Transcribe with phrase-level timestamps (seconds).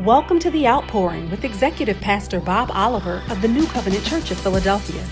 [0.00, 4.36] Welcome to The Outpouring with Executive Pastor Bob Oliver of the New Covenant Church of
[4.38, 5.02] Philadelphia.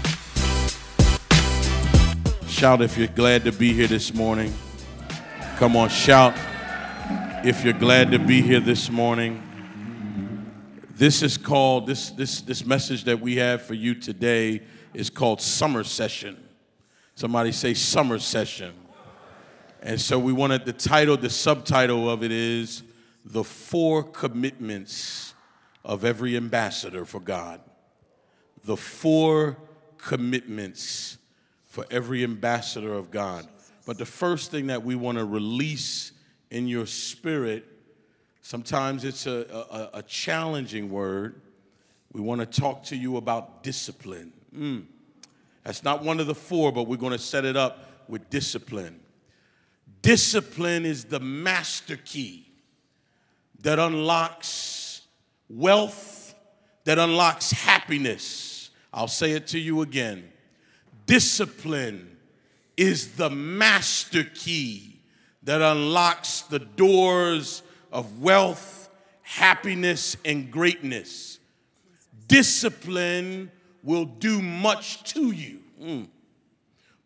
[2.46, 4.52] Shout if you're glad to be here this morning.
[5.56, 6.34] Come on, shout
[7.46, 9.42] if you're glad to be here this morning.
[10.90, 14.60] This is called this this this message that we have for you today
[14.92, 16.36] is called summer session.
[17.14, 18.74] Somebody say summer session.
[19.80, 22.82] And so we wanted the title, the subtitle of it is
[23.24, 25.34] The Four Commitments
[25.84, 27.60] of Every Ambassador for God.
[28.64, 29.56] The Four
[29.98, 31.18] Commitments
[31.74, 33.48] for every ambassador of God.
[33.84, 36.12] But the first thing that we want to release
[36.52, 37.64] in your spirit,
[38.42, 41.40] sometimes it's a, a, a challenging word.
[42.12, 44.32] We want to talk to you about discipline.
[44.56, 44.84] Mm.
[45.64, 49.00] That's not one of the four, but we're going to set it up with discipline.
[50.00, 52.43] Discipline is the master key
[53.64, 55.00] that unlocks
[55.48, 56.34] wealth,
[56.84, 58.70] that unlocks happiness.
[58.92, 60.30] I'll say it to you again.
[61.06, 62.18] Discipline
[62.76, 65.00] is the master key
[65.42, 68.90] that unlocks the doors of wealth,
[69.22, 71.38] happiness, and greatness.
[72.28, 73.50] Discipline
[73.82, 75.60] will do much to you.
[75.80, 76.08] Mm.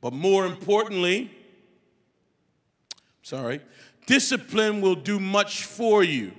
[0.00, 1.30] But more importantly,
[3.22, 3.60] sorry,
[4.06, 6.32] discipline will do much for you.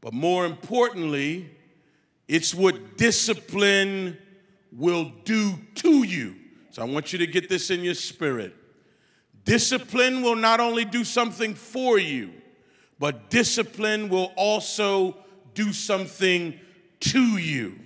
[0.00, 1.50] But more importantly,
[2.28, 4.16] it's what discipline
[4.72, 6.36] will do to you.
[6.70, 8.54] So I want you to get this in your spirit.
[9.44, 12.30] Discipline will not only do something for you,
[12.98, 15.16] but discipline will also
[15.54, 16.58] do something
[17.00, 17.78] to you.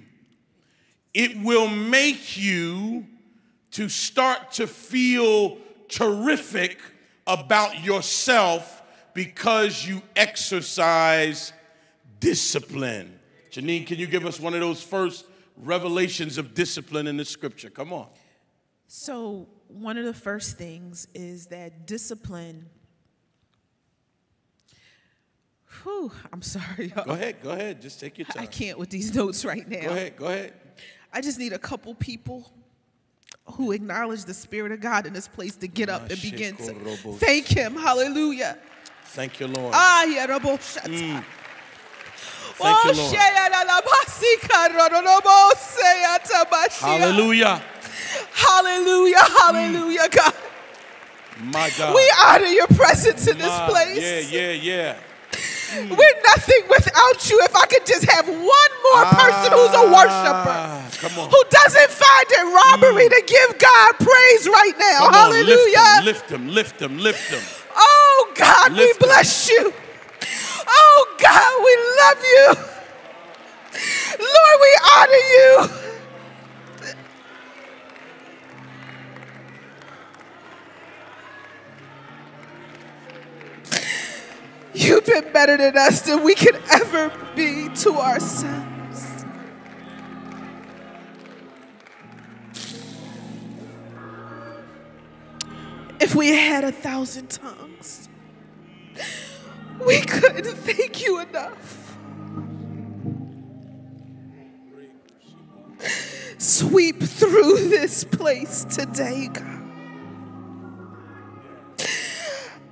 [1.15, 3.07] It will make you
[3.73, 6.79] to start to feel terrific
[7.27, 8.83] about yourself
[9.15, 11.53] because you exercise
[12.25, 13.21] discipline.
[13.51, 17.71] Jèneen, can you give us one of those first revelations of discipline in the scripture?
[17.71, 18.07] Come on.
[18.89, 22.67] So, one of the first things is that discipline.
[25.83, 26.93] Whew, I'm sorry.
[26.97, 27.05] Y'all.
[27.05, 27.83] Go ahead, go ahead.
[27.83, 28.43] Just take your time.
[28.43, 29.83] I can't with these notes right now.
[29.83, 30.55] Go ahead, go ahead.
[31.13, 32.51] I just need a couple people
[33.53, 36.73] who acknowledge the Spirit of God in this place to get up and begin to
[37.19, 37.75] thank Him.
[37.75, 38.59] Hallelujah.
[39.07, 39.75] Thank you, Lord.
[39.77, 40.89] Ah, yeah, Rabo Shata.
[40.89, 41.25] Mm.
[42.44, 43.15] Oh, Thank you, oh, Lord.
[43.15, 46.99] Shea la la basika rodobo seya tabashia.
[46.99, 47.63] Hallelujah.
[48.33, 49.17] Hallelujah.
[49.17, 49.39] Mm.
[49.41, 50.35] Hallelujah, God.
[51.43, 51.95] My God.
[51.95, 54.31] We honor your presence in this place.
[54.31, 54.97] Yeah, yeah, yeah.
[55.75, 55.91] Mm.
[55.91, 57.41] We're nothing without you.
[57.43, 61.31] If I could just have one more person who's a ah, worshiper, Ah, Come on.
[61.31, 63.11] who doesn't find it robbery mm.
[63.11, 64.99] to give God praise right now.
[64.99, 66.05] Come on, Hallelujah.
[66.05, 67.43] Lift him, lift him, lift him.
[67.77, 69.73] Oh God, Lift we bless you.
[70.67, 72.47] Oh God, we love you.
[74.19, 75.85] Lord, we honor you.
[84.75, 89.25] You've been better than us than we could ever be to ourselves.
[96.01, 98.09] If we had a thousand tongues,
[99.81, 101.97] we couldn't thank you enough.
[106.39, 109.63] Sweep through this place today, God.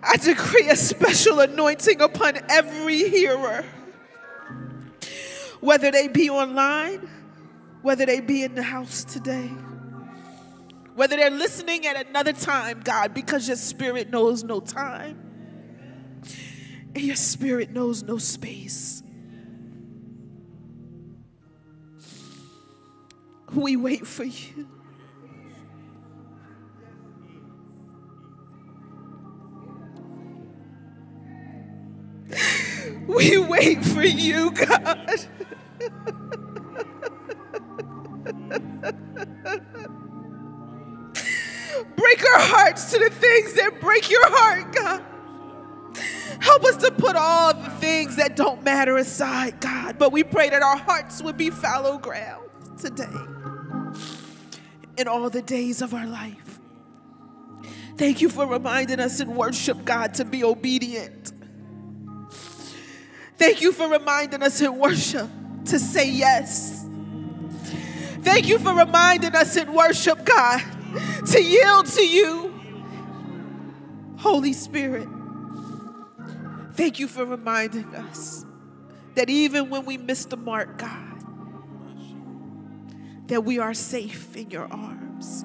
[0.03, 3.65] I decree a special anointing upon every hearer,
[5.61, 7.09] whether they be online,
[7.83, 9.51] whether they be in the house today,
[10.95, 15.32] whether they're listening at another time, God, because your spirit knows no time
[16.95, 19.03] and your spirit knows no space.
[23.55, 24.69] We wait for you.
[33.07, 35.11] We wait for you, God.
[41.97, 45.03] break our hearts to the things that break your heart, God.
[46.41, 49.99] Help us to put all the things that don't matter aside, God.
[49.99, 52.49] But we pray that our hearts would be fallow ground
[52.79, 53.05] today
[54.97, 56.59] in all the days of our life.
[57.97, 61.33] Thank you for reminding us in worship, God, to be obedient.
[63.37, 65.29] Thank you for reminding us in worship
[65.67, 66.87] to say yes.
[68.23, 70.63] Thank you for reminding us in worship, God,
[71.27, 72.55] to yield to you.
[74.17, 75.09] Holy Spirit,
[76.75, 78.45] thank you for reminding us
[79.15, 81.13] that even when we miss the mark, God,
[83.29, 85.45] that we are safe in your arms.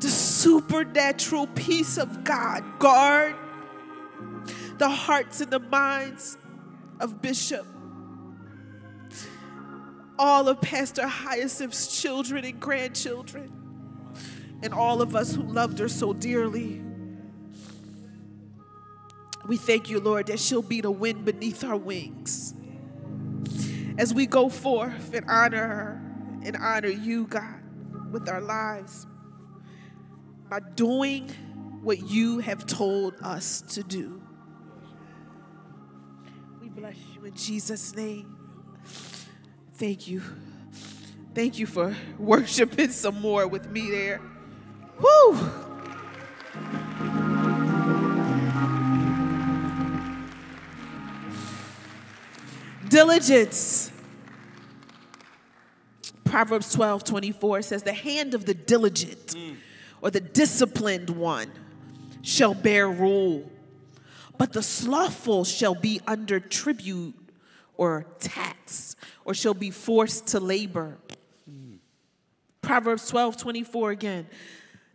[0.00, 3.34] The supernatural peace of God guard
[4.78, 6.36] the hearts and the minds
[7.00, 7.66] of Bishop,
[10.18, 13.52] all of Pastor Hyacinth's children and grandchildren,
[14.62, 16.85] and all of us who loved her so dearly.
[19.46, 22.54] We thank you, Lord, that she'll be the wind beneath our wings.
[23.98, 26.02] As we go forth and honor her
[26.44, 27.62] and honor you, God,
[28.10, 29.06] with our lives
[30.48, 31.28] by doing
[31.82, 34.20] what you have told us to do.
[36.60, 38.36] We bless you in Jesus' name.
[39.74, 40.22] Thank you.
[41.34, 44.20] Thank you for worshiping some more with me there.
[44.98, 45.65] Woo!
[52.96, 53.92] Diligence.
[56.24, 59.36] Proverbs 12 24 says, The hand of the diligent
[60.00, 61.50] or the disciplined one
[62.22, 63.50] shall bear rule,
[64.38, 67.14] but the slothful shall be under tribute
[67.76, 68.96] or tax,
[69.26, 70.96] or shall be forced to labor.
[72.62, 74.26] Proverbs 12 24 again.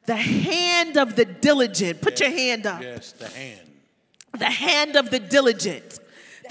[0.08, 2.82] The hand of the diligent, put your hand up.
[2.82, 3.70] Yes, the hand.
[4.40, 6.00] The hand of the diligent,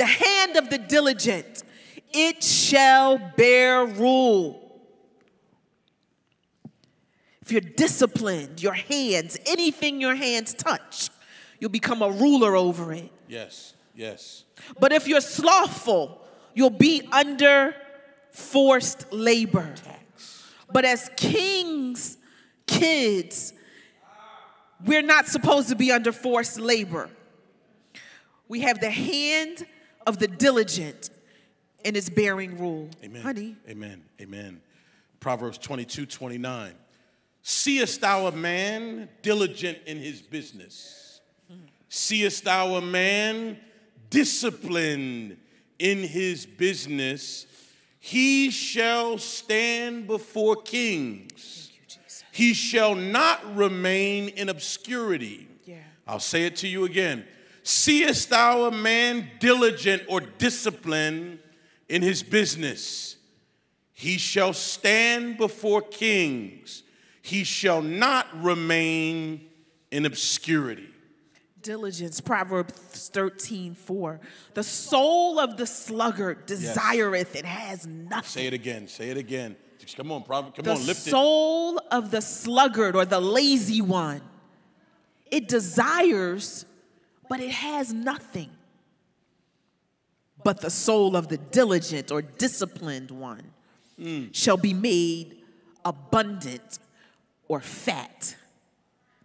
[0.00, 1.62] the hand of the diligent,
[2.10, 4.80] it shall bear rule.
[7.42, 11.10] If you're disciplined, your hands, anything your hands touch,
[11.58, 13.12] you'll become a ruler over it.
[13.28, 14.44] Yes, yes.
[14.78, 16.22] But if you're slothful,
[16.54, 17.74] you'll be under
[18.32, 19.74] forced labor.
[20.72, 22.16] But as kings,
[22.66, 23.52] kids,
[24.82, 27.10] we're not supposed to be under forced labor.
[28.48, 29.66] We have the hand
[30.06, 31.10] of the diligent
[31.84, 32.88] and it's bearing rule.
[33.02, 33.22] Amen.
[33.22, 34.02] Honey, Amen.
[34.20, 34.60] Amen.
[35.18, 36.74] Proverbs 22, 29.
[37.42, 41.20] Seest thou a man diligent in his business?
[41.88, 43.58] Seest thou a man
[44.10, 45.36] disciplined
[45.78, 47.46] in his business?
[47.98, 51.70] He shall stand before kings.
[52.32, 55.48] He shall not remain in obscurity.
[55.64, 55.78] Yeah.
[56.06, 57.26] I'll say it to you again.
[57.70, 61.38] Seest thou a man diligent or disciplined
[61.88, 63.16] in his business?
[63.92, 66.82] He shall stand before kings.
[67.22, 69.46] He shall not remain
[69.92, 70.88] in obscurity.
[71.62, 74.20] diligence, Proverbs 13, 4.
[74.54, 78.42] The soul of the sluggard desireth and has nothing.
[78.42, 78.88] Say it again.
[78.88, 79.54] Say it again.
[79.96, 80.56] Come on, Prophet.
[80.56, 81.04] Come the on, lift it.
[81.04, 84.22] The soul of the sluggard or the lazy one,
[85.30, 86.64] it desires,
[87.30, 88.50] but it has nothing.
[90.42, 93.52] But the soul of the diligent or disciplined one
[94.32, 95.36] shall be made
[95.84, 96.78] abundant
[97.48, 98.36] or fat.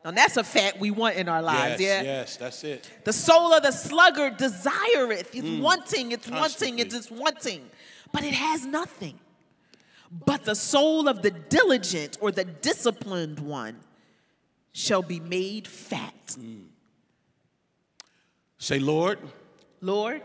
[0.03, 2.11] Now that's a fat we want in our lives, Yes, yeah?
[2.19, 2.89] yes, that's it.
[3.05, 5.33] The soul of the sluggard desireth.
[5.33, 5.61] It's Mm.
[5.61, 7.71] wanting, it's wanting, it's just wanting,
[8.11, 9.17] but it has nothing.
[10.11, 13.79] But the soul of the diligent or the disciplined one
[14.73, 16.37] shall be made fat.
[18.57, 19.19] Say, Lord,
[19.81, 20.21] Lord,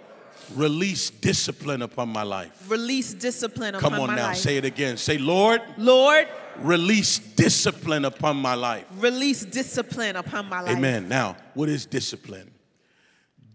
[0.55, 2.71] release discipline upon my life.
[2.71, 4.37] release discipline upon Come on now, life.
[4.37, 4.97] say it again.
[4.97, 6.27] Say, Lord, Lord,
[6.59, 8.85] release discipline upon my life.
[8.99, 10.77] release discipline upon my life.
[10.77, 11.09] Amen.
[11.09, 12.51] Now, what is discipline?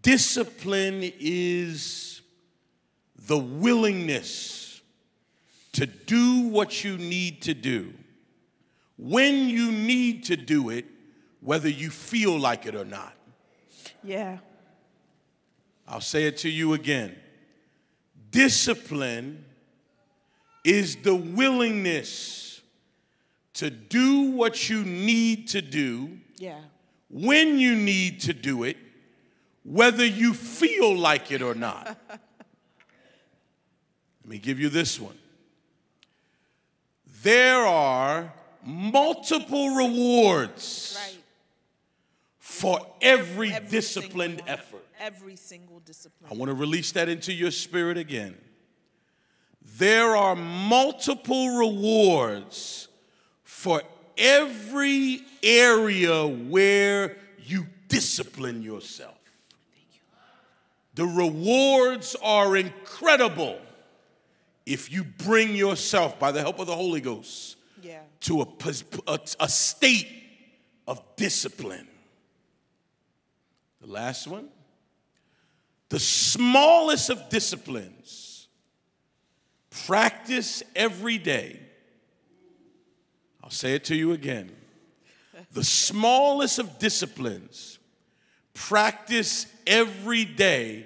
[0.02, 2.22] Discipline is
[3.28, 4.82] the willingness
[5.74, 7.94] to do what you need to do
[8.98, 10.86] when you need to do it,
[11.42, 13.14] whether you feel like it or not.
[14.04, 14.38] Yeah.
[15.88, 17.16] I'll say it to you again.
[18.32, 19.46] Discipline
[20.64, 22.62] is the willingness
[23.54, 26.60] to do what you need to do Yeah.
[27.10, 28.78] when you need to do it,
[29.64, 31.98] whether you feel like it or not.
[32.10, 32.20] Let
[34.26, 35.18] me give you this one.
[37.22, 41.24] There are multiple rewards Right.
[42.40, 44.85] for every, Every disciplined effort.
[45.00, 46.32] Every single discipline.
[46.32, 48.36] I want to release that into your spirit again.
[49.78, 52.88] There are multiple rewards
[53.44, 53.82] for
[54.18, 59.18] every area where you discipline yourself.
[60.94, 63.60] The rewards are incredible
[64.66, 68.02] if you bring yourself, by the help of the Holy Ghost, Yeah.
[68.22, 68.48] to a,
[69.08, 70.08] a, a state
[70.88, 71.88] of discipline.
[73.82, 74.48] The last one
[75.96, 78.50] The smallest of disciplines,
[79.86, 81.58] practice every day.
[83.42, 84.52] I'll say it to you again.
[85.54, 87.80] The smallest of disciplines,
[88.54, 90.86] practice every day,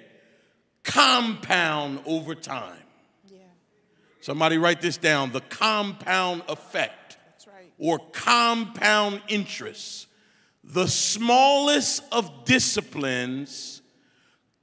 [0.84, 2.78] compound over time.
[4.20, 7.16] Somebody write this down the compound effect
[7.48, 7.72] right.
[7.80, 10.06] or compound interest.
[10.62, 13.79] The smallest of disciplines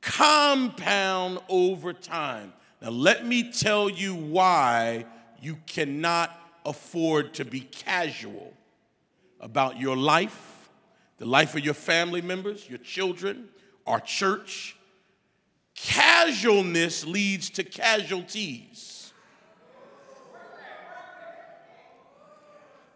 [0.01, 2.53] compound over time.
[2.81, 5.05] Now, let me tell you why
[5.41, 8.53] you cannot afford to be casual
[9.39, 10.69] about your life,
[11.17, 13.49] the life of your family members, your children,
[13.85, 14.75] our church.
[15.73, 19.13] Casualness leads to casualties.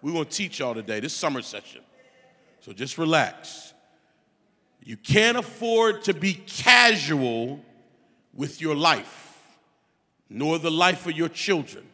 [0.01, 1.81] We're going to teach y'all today, this summer session.
[2.61, 3.70] So just relax.
[4.83, 7.63] You can't afford to be casual
[8.33, 9.47] with your life,
[10.29, 11.87] nor the life of your children,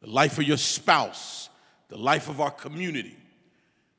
[0.00, 1.50] the life of your spouse,
[1.88, 3.16] the life of our community.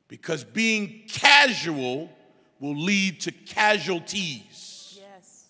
[0.08, 2.10] Because being casual
[2.58, 4.98] will lead to casualties.
[4.98, 5.46] Yes.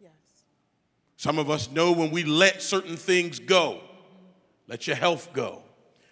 [0.00, 0.10] Yes.
[1.16, 3.80] Some of us know when we let certain things go,
[4.66, 5.62] let your health go.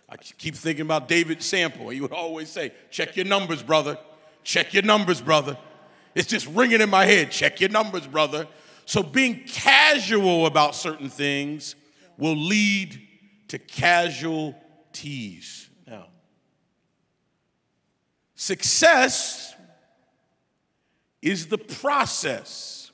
[0.09, 1.89] I keep thinking about David Sample.
[1.89, 3.99] He would always say, Check your numbers, brother.
[4.47, 5.59] Check your numbers, brother.
[6.15, 7.33] It's just ringing in my head.
[7.33, 8.47] Check your numbers, brother.
[8.85, 11.75] So being casual about certain things
[12.17, 12.97] will lead
[13.49, 14.55] to casualties.
[15.85, 16.07] Now,
[18.37, 19.53] success
[21.21, 22.93] is the process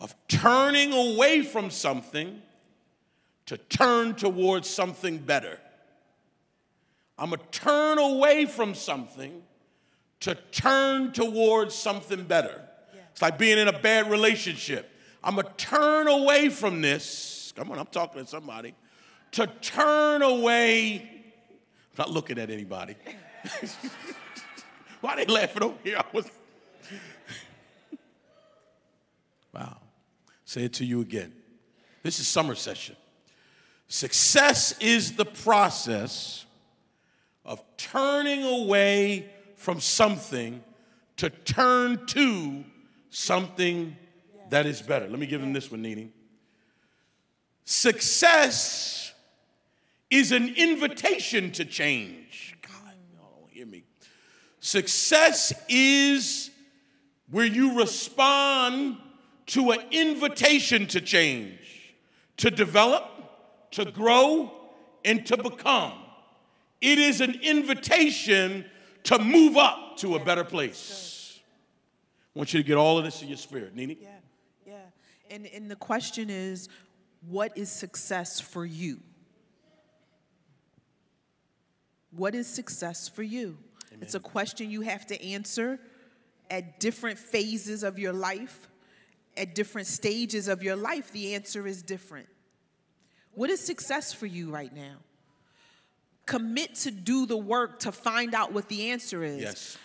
[0.00, 2.40] of turning away from something
[3.44, 5.60] to turn towards something better.
[7.18, 9.42] I'm going to turn away from something
[10.22, 12.62] to turn towards something better.
[13.10, 14.88] It's like being in a bad relationship.
[15.22, 17.52] I'm going to turn away from this.
[17.56, 18.74] Come on, I'm talking to somebody.
[19.32, 21.02] To turn away.
[21.02, 22.94] I'm not looking at anybody.
[25.00, 25.98] Why are they laughing over here?
[25.98, 26.30] I was.
[29.52, 29.76] wow.
[30.44, 31.32] Say it to you again.
[32.04, 32.94] This is summer session.
[33.88, 36.46] Success is the process
[37.44, 39.31] of turning away
[39.62, 40.62] from something
[41.16, 42.64] to turn to
[43.10, 43.96] something
[44.50, 45.08] that is better.
[45.08, 46.10] Let me give them this one, Nini.
[47.64, 49.12] Success
[50.10, 52.56] is an invitation to change.
[52.60, 53.84] God, y'all don't hear me.
[54.58, 56.50] Success is
[57.30, 58.96] where you respond
[59.46, 61.94] to an invitation to change,
[62.38, 63.04] to develop,
[63.70, 64.50] to grow,
[65.04, 65.92] and to become.
[66.80, 68.64] It is an invitation
[69.04, 71.40] to move up to a better place.
[72.34, 73.98] I want you to get all of this in your spirit, Nini.
[74.00, 74.08] Yeah.
[74.66, 74.74] Yeah.
[75.30, 76.68] And and the question is,
[77.28, 79.00] what is success for you?
[82.10, 83.58] What is success for you?
[84.00, 85.78] It's a question you have to answer
[86.50, 88.68] at different phases of your life,
[89.36, 91.12] at different stages of your life.
[91.12, 92.28] The answer is different.
[93.32, 94.96] What is success for you right now?
[96.26, 99.40] Commit to do the work to find out what the answer is.
[99.40, 99.78] Yes.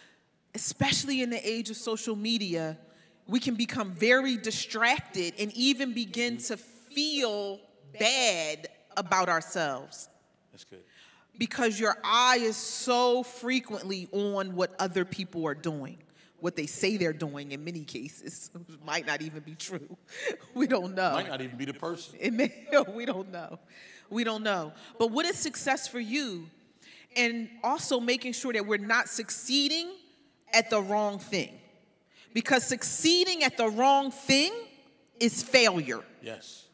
[0.53, 2.77] Especially in the age of social media,
[3.27, 7.59] we can become very distracted and even begin to feel
[7.99, 10.09] bad about ourselves
[10.51, 10.83] That's good.
[11.37, 15.97] because your eye is so frequently on what other people are doing,
[16.39, 18.49] what they say they're doing in many cases
[18.85, 19.97] might not even be true.
[20.55, 21.11] We don't know.
[21.11, 22.15] Might not even be the person.
[22.19, 22.51] It may,
[22.95, 23.59] we don't know.
[24.09, 24.73] We don't know.
[24.99, 26.49] But what is success for you?
[27.15, 29.89] And also making sure that we're not succeeding
[30.53, 31.59] at the wrong thing.
[32.33, 34.53] Because succeeding at the wrong thing
[35.19, 36.03] is failure.
[36.21, 36.65] Yes.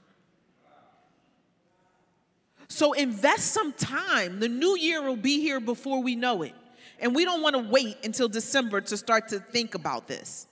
[2.68, 4.40] So invest some time.
[4.40, 6.54] The new year will be here before we know it.
[7.00, 10.48] And we don't want to wait until December to start to think about this.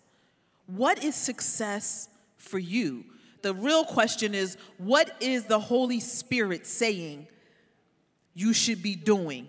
[0.67, 3.05] What is success for you?
[3.41, 7.27] The real question is what is the Holy Spirit saying
[8.33, 9.47] you should be doing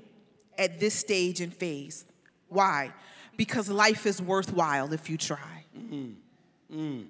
[0.58, 2.04] at this stage and phase?
[2.48, 2.92] Why?
[3.36, 5.64] Because life is worthwhile if you try.
[5.76, 6.76] Mm-hmm.
[6.76, 7.06] Mm.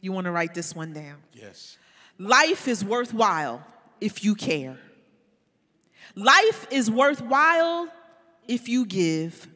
[0.00, 1.16] You want to write this one down?
[1.32, 1.76] Yes.
[2.18, 3.64] Life is worthwhile
[4.00, 4.78] if you care.
[6.14, 7.88] Life is worthwhile
[8.46, 9.48] if you give.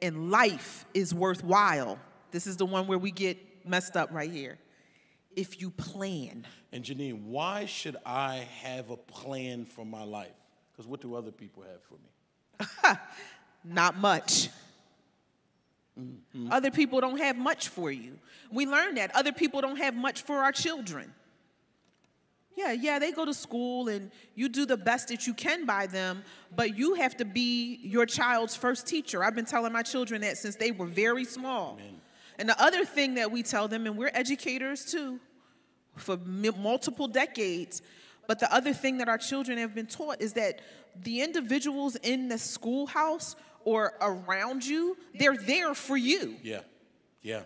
[0.00, 1.98] And life is worthwhile.
[2.30, 4.58] This is the one where we get messed up right here.
[5.38, 6.44] If you plan.
[6.72, 10.32] And Jèneen, why should I have a plan for my life?
[10.72, 12.98] Because what do other people have for me?
[13.64, 14.48] Not much.
[15.98, 16.52] Mm-hmm.
[16.52, 18.18] Other people don't have much for you.
[18.50, 19.14] We learn that.
[19.14, 21.14] Other people don't have much for our children.
[22.56, 25.86] Yeah, yeah, they go to school and you do the best that you can by
[25.86, 26.24] them,
[26.56, 29.22] but you have to be your child's first teacher.
[29.22, 31.78] I've been telling my children that since they were very small.
[31.78, 32.00] Amen.
[32.40, 35.20] And the other thing that we tell them, and we're educators too
[35.98, 37.82] for multiple decades,
[38.26, 40.60] but the other thing that our children have been taught is that
[41.02, 46.36] the individuals in the schoolhouse or around you, they're there for you.
[46.42, 46.60] Yeah,
[47.22, 47.42] yeah.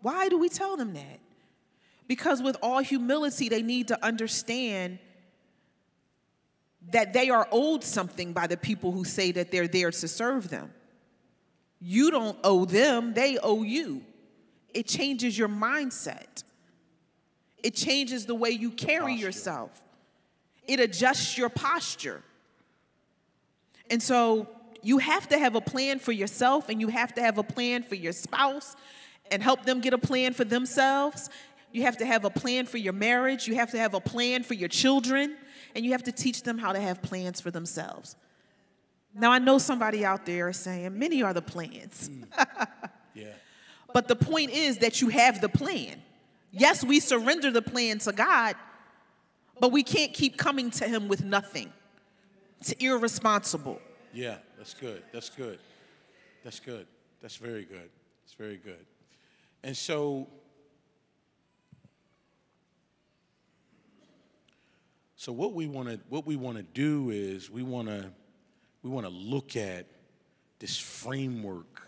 [0.00, 1.20] Why do we tell them that?
[2.06, 4.98] Because with all humility, they need to understand
[6.90, 10.48] that they are owed something by the people who say that they're there to serve
[10.48, 10.72] them.
[11.80, 14.04] You don't owe them, they owe you.
[14.74, 16.44] It changes your mindset,
[17.62, 19.26] it changes the way you carry posture.
[19.26, 19.82] yourself,
[20.66, 22.22] it adjusts your posture.
[23.90, 24.48] And so
[24.82, 27.82] you have to have a plan for yourself and you have to have a plan
[27.82, 28.76] for your spouse
[29.30, 31.30] and help them get a plan for themselves.
[31.72, 33.46] You have to have a plan for your marriage.
[33.46, 35.36] You have to have a plan for your children.
[35.74, 38.16] And you have to teach them how to have plans for themselves.
[39.14, 42.08] Now, I know somebody out there is saying, many are the plans.
[42.08, 42.24] Mm.
[43.14, 43.26] yeah.
[43.92, 46.02] But the point is that you have the plan.
[46.50, 48.56] Yes, we surrender the plan to God,
[49.60, 51.72] but we can't keep coming to Him with nothing.
[52.60, 53.80] It's irresponsible.
[54.12, 55.02] Yeah, that's good.
[55.12, 55.58] That's good.
[56.44, 56.86] That's good.
[57.20, 57.90] That's very good.
[58.24, 58.86] It's very good.
[59.62, 60.28] And so,
[65.16, 68.10] so what we want to what we want to do is we want to
[68.82, 69.86] we want to look at
[70.58, 71.87] this framework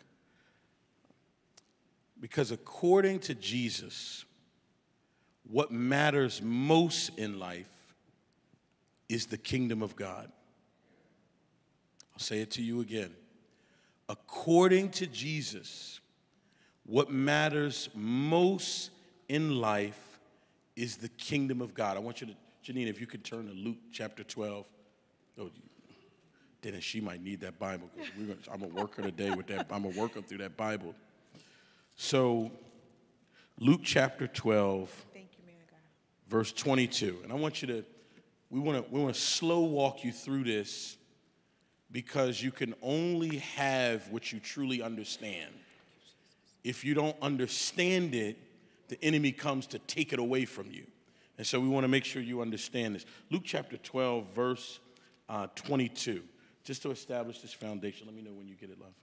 [2.21, 4.25] because according to Jesus,
[5.49, 7.67] what matters most in life
[9.09, 10.31] is the kingdom of God.
[12.13, 13.11] I'll say it to you again.
[14.09, 16.01] According to Jesus,
[16.85, 18.91] what matters most
[19.29, 20.19] in life
[20.77, 21.97] is the kingdom of God.
[21.97, 24.67] I want you to, Jèneen, if you could turn to Luke chapter 12.
[25.39, 25.51] Oh,
[26.63, 27.89] Dennis, she might need that Bible
[28.53, 29.67] I'm going to work her today with that.
[29.71, 30.95] I'm going to work her through that Bible.
[32.03, 32.51] So,
[33.59, 35.21] Luke chapter 12, you,
[36.31, 37.19] verse 22.
[37.23, 37.85] And I want you to,
[38.49, 40.97] we want to, we want to slow walk you through this
[41.93, 45.53] because you can only have what you truly understand.
[46.65, 48.39] If you don't understand it,
[48.89, 50.87] the enemy comes to take it away from you.
[51.37, 53.05] And so we want to make sure you understand this.
[53.31, 54.81] Luke chapter 12, verse
[55.29, 56.23] uh, 22.
[56.65, 58.95] Just to establish this foundation, let me know when you get it, love.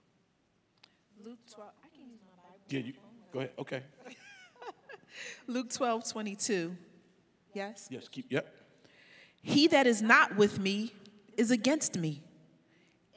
[1.24, 2.57] Luke 12, I can use my Bible.
[2.68, 2.92] Yeah, you,
[3.32, 3.52] go ahead.
[3.58, 3.82] Okay.
[5.46, 6.76] Luke 12, 22.
[7.54, 7.88] Yes?
[7.90, 8.54] Yes, keep, yep.
[9.42, 10.92] He that is not with me
[11.36, 12.22] is against me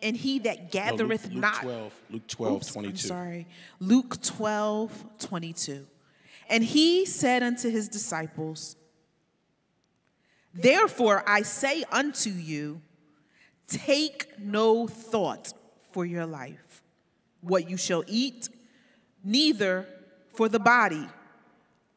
[0.01, 1.61] and he that gathereth no, Luke, Luke not.
[1.61, 2.91] 12, Luke 12, Oops, 22.
[2.91, 3.47] I'm sorry.
[3.79, 5.87] Luke 12, 22.
[6.49, 8.75] And he said unto his disciples,
[10.53, 12.81] Therefore I say unto you,
[13.67, 15.53] take no thought
[15.91, 16.83] for your life,
[17.41, 18.49] what you shall eat,
[19.23, 19.85] neither
[20.33, 21.07] for the body,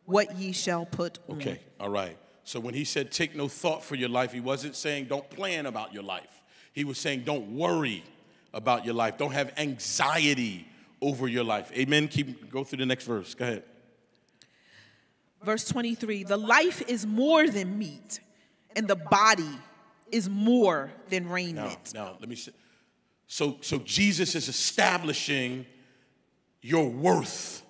[0.04, 1.36] what ye shall put on.
[1.36, 2.16] Okay, all right.
[2.44, 5.66] So when he said take no thought for your life, he wasn't saying don't plan
[5.66, 6.42] about your life.
[6.74, 8.04] He was saying, don't worry
[8.52, 9.16] about your life.
[9.16, 10.66] Don't have anxiety
[11.00, 11.70] over your life.
[11.72, 12.08] Amen.
[12.08, 13.32] Keep go through the next verse.
[13.34, 13.62] Go ahead.
[15.42, 18.20] Verse 23 The life is more than meat,
[18.74, 19.58] and the body
[20.10, 21.92] is more than raiment.
[21.94, 22.52] Now, now let me say.
[23.26, 25.64] So, so Jesus is establishing
[26.64, 27.62] your worth.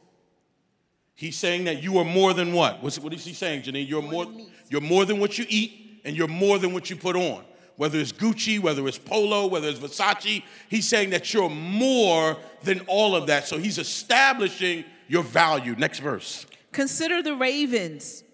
[1.14, 2.82] He's saying that you are more than what?
[2.82, 3.88] What's, what is he saying, Jèneen?
[3.88, 4.26] You're more,
[4.70, 7.44] you're more than what you eat, and you're more than what you put on
[7.76, 10.42] whether it's Gucci, whether it's Polo, whether it's Versace.
[10.68, 13.46] He's saying that you're more than all of that.
[13.46, 15.74] So he's establishing your value.
[15.76, 16.46] Next verse.
[16.72, 18.24] Consider the ravens,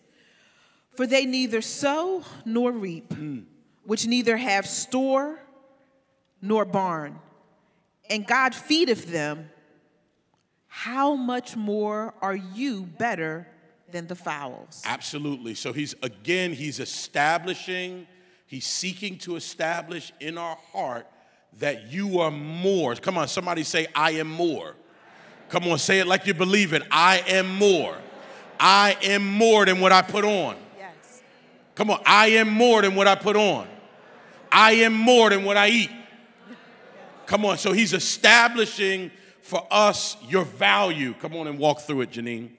[0.95, 3.45] for they neither sow nor reap, mm.
[3.85, 5.41] which neither have store
[6.43, 7.19] nor barn,
[8.09, 9.51] and God feedeth them.
[10.71, 13.47] How much more are you better
[13.91, 14.83] than the fowls?
[14.87, 15.55] Absolutely.
[15.55, 18.07] So he's again, he's establishing
[18.51, 21.07] He's seeking to establish in our heart
[21.61, 22.97] that you are more.
[22.97, 24.75] Come on, somebody say, I am more.
[25.51, 26.83] Come on, say it like you believe it.
[26.91, 27.97] I am more.
[28.59, 30.57] I am more than what I put on.
[30.77, 31.23] Yes.
[31.77, 33.69] Come on, I am more than what I put on.
[34.51, 35.91] I am more than what I eat.
[37.27, 41.15] Come on, so he's establishing for us your value.
[41.15, 42.51] Come on and walk through it, Jèneen.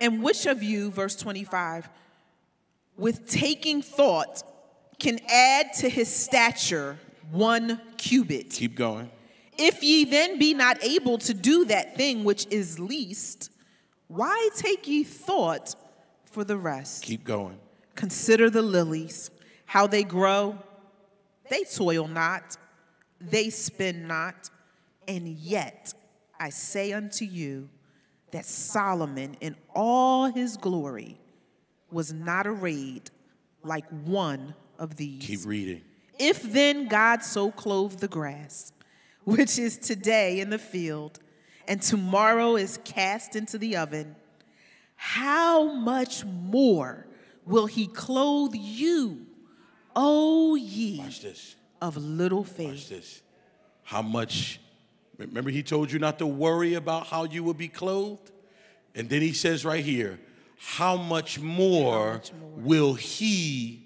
[0.00, 1.88] And which of you, verse 25,
[2.96, 4.42] with taking thought
[4.98, 6.98] can add to his stature
[7.30, 8.50] one cubit.
[8.50, 9.10] Keep going.
[9.58, 13.52] If ye then be not able to do that thing which is least,
[14.08, 15.74] why take ye thought
[16.24, 17.02] for the rest?
[17.02, 17.58] Keep going.
[17.94, 19.30] Consider the lilies,
[19.66, 20.58] how they grow.
[21.50, 22.56] They toil not,
[23.20, 24.50] they spin not,
[25.06, 25.92] and yet
[26.38, 27.68] I say unto you
[28.30, 31.18] that Solomon in all his glory
[31.90, 33.10] was not arrayed
[33.62, 35.26] like one of these.
[35.26, 35.82] Keep reading.
[36.18, 38.72] If then God so clothe the grass,
[39.24, 41.18] which is today in the field,
[41.66, 44.16] and tomorrow is cast into the oven,
[44.96, 47.06] how much more
[47.46, 49.26] will he clothe you,
[49.96, 51.56] O ye Watch this.
[51.80, 52.68] Of little faith.
[52.68, 53.22] Watch this.
[53.82, 54.60] How much,
[55.18, 58.30] remember, he told you not to worry about how you will be clothed?
[58.94, 60.18] And then he says right here,
[60.58, 62.50] how much more, much more?
[62.56, 63.82] will he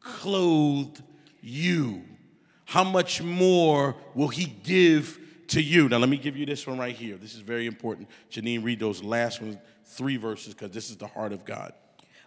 [0.00, 0.98] clothe
[1.40, 2.04] you?
[2.66, 5.88] How much more will he give to you?
[5.88, 7.16] Now, let me give you this one right here.
[7.16, 8.08] This is very important.
[8.30, 11.72] Jèneen, read those last ones, three verses, because this is the heart of God.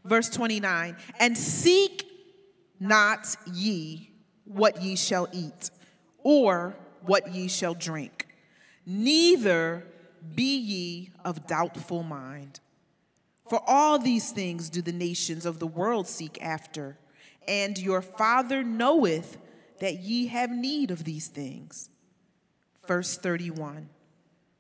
[0.04, 2.04] Verse 29 And seek
[2.80, 4.12] not ye
[4.48, 5.70] what ye shall eat,
[6.24, 8.28] or what ye shall drink,
[8.86, 9.86] neither
[10.36, 12.60] be ye of doubtful mind.
[13.50, 16.98] For all these things do the nations of the world seek after,
[17.48, 19.38] and your Father knoweth
[19.80, 21.90] that ye have need of these things.
[22.88, 23.90] Verse 31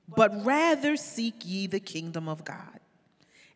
[0.07, 2.79] But rather seek ye the kingdom of God,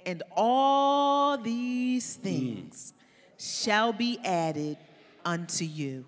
[0.06, 3.64] and all these things mm.
[3.64, 4.78] shall be added
[5.24, 6.06] unto you.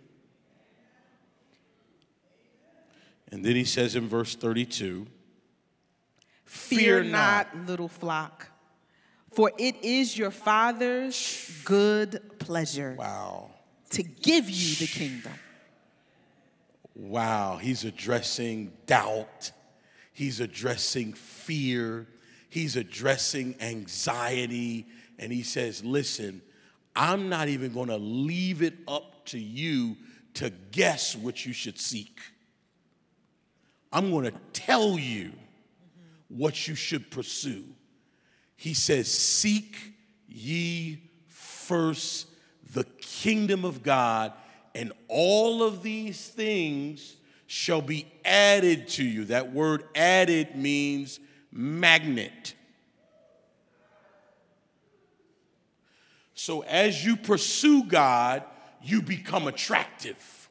[3.34, 5.08] And then he says in verse 32,
[6.46, 8.48] Fear not, little flock,
[9.32, 13.50] for it is your Father's good pleasure Wow.
[13.90, 15.32] to give you the kingdom.
[16.94, 19.52] Wow, he's addressing doubt.
[20.14, 22.06] He's addressing fear.
[22.52, 24.86] He's addressing anxiety.
[25.18, 26.44] And he says, Listen,
[26.96, 29.98] I'm not even going to leave it up to you
[30.36, 32.20] to guess what you should seek.
[33.94, 35.32] I'm going to tell you
[36.28, 37.64] what you should pursue.
[38.56, 39.78] He says, Seek
[40.28, 42.28] ye first
[42.74, 44.34] the kingdom of God,
[44.74, 49.26] and all of these things shall be added to you.
[49.26, 51.20] That word added means
[51.52, 52.56] magnet.
[56.34, 58.44] So as you pursue God,
[58.82, 60.43] you become attractive.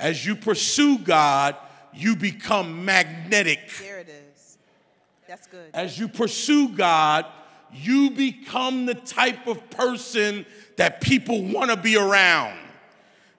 [0.00, 1.56] As you pursue God,
[1.92, 3.60] you become magnetic.
[3.78, 4.58] There it is.
[5.28, 5.70] That's good.
[5.74, 7.26] As you pursue God,
[7.72, 12.58] you become the type of person that people want to be around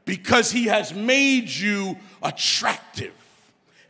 [0.05, 3.13] because He has made you attractive.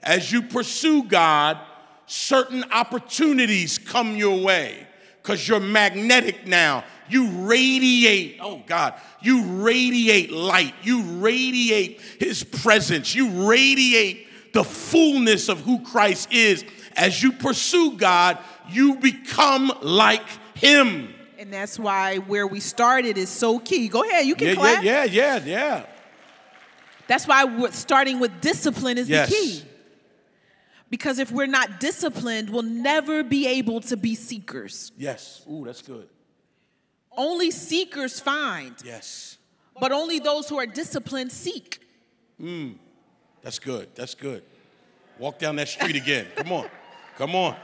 [0.02, 1.60] As you pursue God,
[2.06, 4.88] certain opportunities come your way
[5.22, 6.86] because you're magnetic now.
[7.12, 10.74] You radiate, oh God, you radiate light.
[10.84, 13.14] You radiate His presence.
[13.14, 16.64] You radiate the fullness of who Christ is.
[16.96, 18.38] As you pursue God,
[18.70, 21.14] you become like Him.
[21.38, 23.88] And that's why where we started is so key.
[23.88, 24.84] Go ahead, you can Yeah, clap.
[24.84, 25.86] yeah, yeah, yeah, yeah.
[27.08, 29.28] That's why we're starting with discipline is Yes.
[29.30, 29.64] the key.
[30.90, 34.92] Because if we're not disciplined, we'll never be able to be seekers.
[34.98, 35.42] Yes.
[35.50, 36.08] Ooh, that's good.
[37.16, 39.38] Only seekers find, Yes.
[39.80, 41.80] but only those who are disciplined seek.
[42.40, 42.72] Hmm.
[43.42, 43.90] That's good.
[43.96, 44.44] That's good.
[45.20, 46.28] Walk down that street again.
[46.36, 46.70] Come on.
[47.18, 47.56] Come on.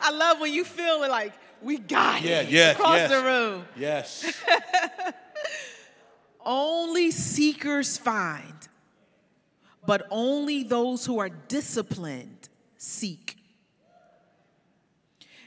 [0.00, 3.10] I love when you feel like we got Yeah, it yeah, across yes.
[3.10, 3.64] the room.
[3.76, 4.42] Yes.
[6.44, 8.68] Only seekers find,
[9.86, 13.23] but only those who are disciplined seek.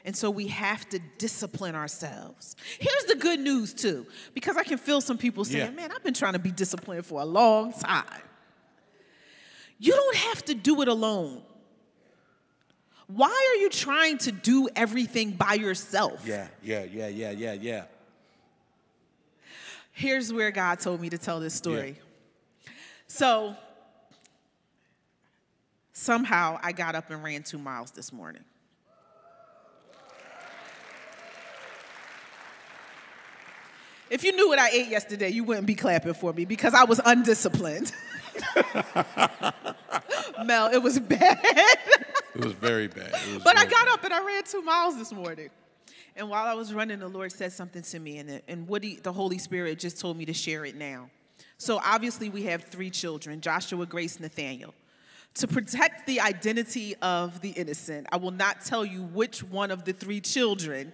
[0.07, 2.55] And so we have to discipline ourselves.
[2.79, 5.69] Here's the good news, too, because I can feel some people saying, Yeah.
[5.71, 8.05] Man, I've been trying to be disciplined for a long time.
[9.77, 11.41] You don't have to do it alone.
[13.07, 16.25] Why are you trying to do everything by yourself?
[16.25, 17.83] Yeah, yeah, yeah, yeah, yeah, yeah.
[19.91, 21.97] Here's where God told me to tell this story.
[23.07, 23.57] So,
[25.91, 28.45] somehow I got up and ran two miles this morning.
[34.09, 36.85] If you knew what I ate yesterday, you wouldn't be clapping for me because I
[36.85, 37.91] was undisciplined.
[40.45, 41.39] Mel, it was bad.
[42.35, 43.11] It was very bad.
[43.33, 43.93] Was But I got bad.
[43.93, 45.49] up and I ran two miles this morning.
[46.15, 48.95] And while I was running, the Lord said something to me, and, and what he,
[48.95, 51.09] the Holy Spirit just told me to share it now.
[51.57, 54.73] So obviously, we have three children Joshua, Grace, Nathaniel.
[55.35, 59.85] To protect the identity of the innocent, I will not tell you which one of
[59.85, 60.91] the three children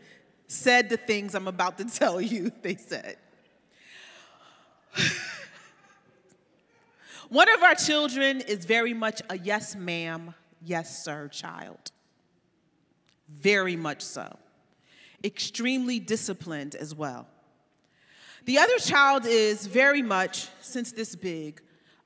[0.53, 3.17] said the things I'm about to tell you they said.
[7.29, 11.91] one of our children is very much a yes, ma'am, yes, sir child.
[13.27, 14.37] Very much so.
[15.23, 17.27] Extremely disciplined as well.
[18.45, 21.61] The other child is very much, since this big,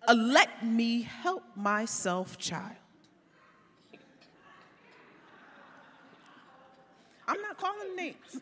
[0.07, 2.75] a let me help myself child.
[7.27, 8.17] I'm not calling names.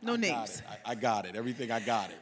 [0.00, 0.62] No I names.
[0.86, 1.34] I, I got it.
[1.34, 2.18] Everything I got it.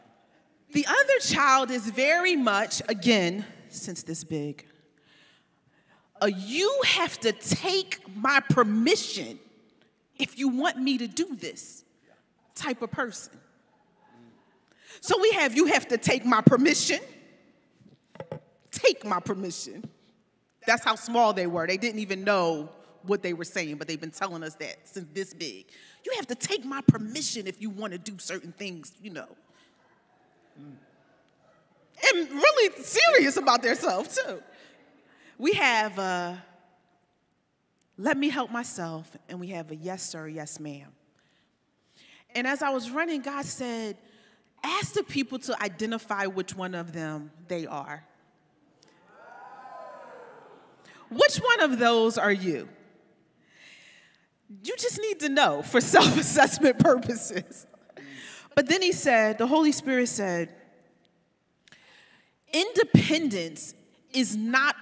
[0.73, 4.65] The other child is very much, again, since this big,
[6.21, 9.39] a you have to take my permission
[10.19, 11.85] if you want me to do this
[12.55, 13.35] type of person.
[15.01, 17.01] So we have you have to take my permission.
[18.71, 19.89] Take my permission.
[20.67, 21.67] That's how small they were.
[21.67, 22.71] They didn't even know
[23.07, 25.67] what they were saying, but they've been telling us that since this big.
[26.05, 29.29] You have to take my permission if you want to do certain things, you know.
[30.59, 34.43] And really serious about themselves, too.
[35.39, 36.35] We have uh,
[37.99, 40.93] let me help myself, and we have a yes, sir, yes, ma'am.
[42.35, 43.97] And as I was running, God said,
[44.63, 48.05] ask the people to identify which one of them they are.
[51.09, 52.69] Which one of those are you?
[54.49, 57.67] You just need to know for self assessment purposes.
[58.55, 60.49] But then he said, the Holy Spirit said,
[62.53, 63.75] independence
[64.13, 64.77] is not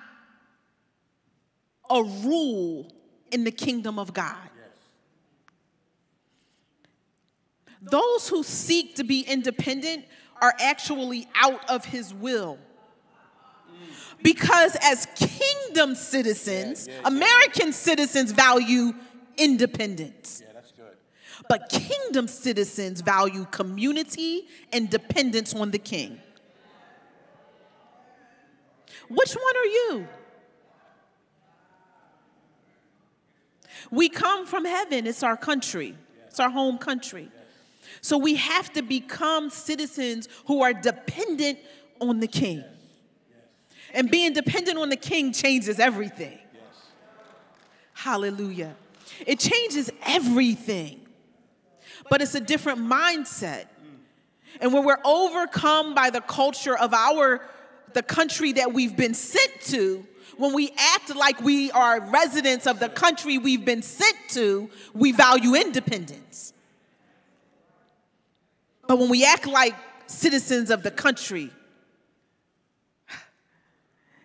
[1.91, 2.93] a rule
[3.33, 4.37] in the kingdom of God.
[7.83, 10.05] Those who seek to be independent
[10.41, 12.59] are actually out of his will.
[14.23, 18.95] Because as kingdom citizens, American citizens value
[19.37, 20.43] independence.
[20.45, 20.97] Yeah, that's good.
[21.49, 26.21] But kingdom citizens value community and dependence on the king.
[29.09, 30.09] Which one are you?
[33.91, 35.95] We come from heaven, it's our country,
[36.27, 37.31] it's our home country.
[38.01, 41.59] So we have to become citizens who are dependent
[42.01, 42.65] on the king.
[43.93, 46.39] And being dependent on the king changes everything.
[47.93, 48.75] Hallelujah.
[49.27, 51.01] It changes everything.
[52.11, 53.67] But it's a different mindset.
[54.61, 57.41] And when we're overcome by the culture of our
[57.95, 60.05] the country that we've been sent to,
[60.37, 65.13] when we act like we are residents of the country we've been sent to, we
[65.13, 66.53] value independence.
[68.87, 69.75] But when we act like
[70.07, 71.51] citizens of the country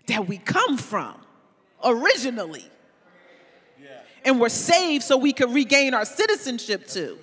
[0.07, 1.15] that we come from
[1.83, 2.67] originally,
[4.29, 7.17] and we're saved so we can regain our citizenship too,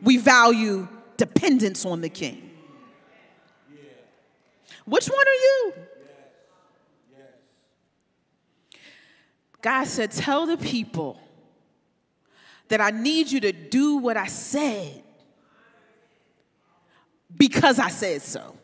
[0.00, 2.50] we value dependence on the king.
[4.86, 5.72] Which one are you?
[9.60, 11.20] God said, Tell the people
[12.68, 15.02] that I need you to do what I said
[17.36, 18.54] because I said so.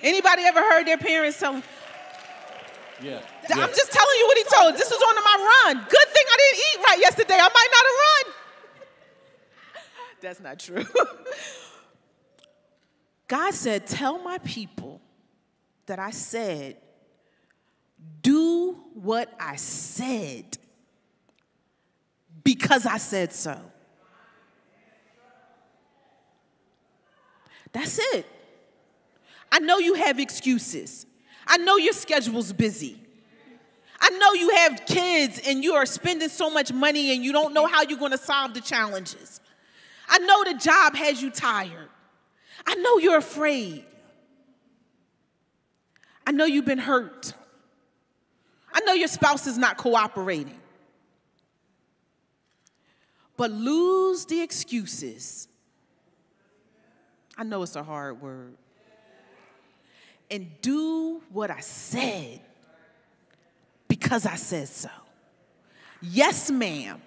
[0.00, 1.62] Anybody ever heard their parents tell them?
[3.02, 3.20] Yeah.
[3.52, 4.74] I'm just telling you what he told.
[4.74, 5.76] This was on my run.
[5.88, 7.34] Good thing I didn't eat right yesterday.
[7.34, 8.24] I might not have run.
[10.20, 10.84] That's not true.
[13.28, 15.00] God said, Tell my people
[15.86, 16.76] that I said,
[18.22, 20.58] do what I said
[22.42, 23.58] because I said so.
[27.72, 28.26] That's it.
[29.50, 31.06] I know you have excuses.
[31.46, 33.03] I know your schedule's busy.
[34.06, 37.54] I know you have kids and you are spending so much money and you don't
[37.54, 39.40] know how you're going to solve the challenges.
[40.06, 41.88] I know the job has you tired.
[42.66, 43.86] I know you're afraid.
[46.26, 47.32] I know you've been hurt.
[48.74, 50.60] I know your spouse is not cooperating.
[53.38, 55.48] But lose the excuses.
[57.38, 58.52] I know it's a hard word.
[60.30, 62.42] And do what I said
[64.04, 64.90] because I said so.
[66.02, 67.00] Yes, ma'am.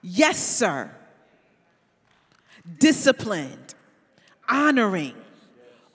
[0.00, 0.88] Yes, sir.
[2.78, 3.74] Disciplined,
[4.48, 5.16] honoring,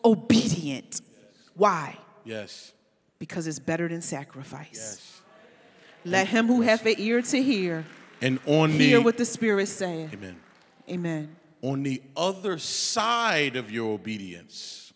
[0.04, 1.00] obedient.
[1.56, 1.98] Why?
[2.26, 2.74] Yes.
[3.18, 4.68] Because it's better than sacrifice.
[4.74, 5.22] Yes.
[6.04, 7.86] Let him who hath an ear to hear,
[8.22, 10.12] And on Hear the what the Spirit's saying.
[10.14, 10.36] Amen.
[10.90, 11.36] Amen.
[11.62, 14.92] On the other side of your obedience,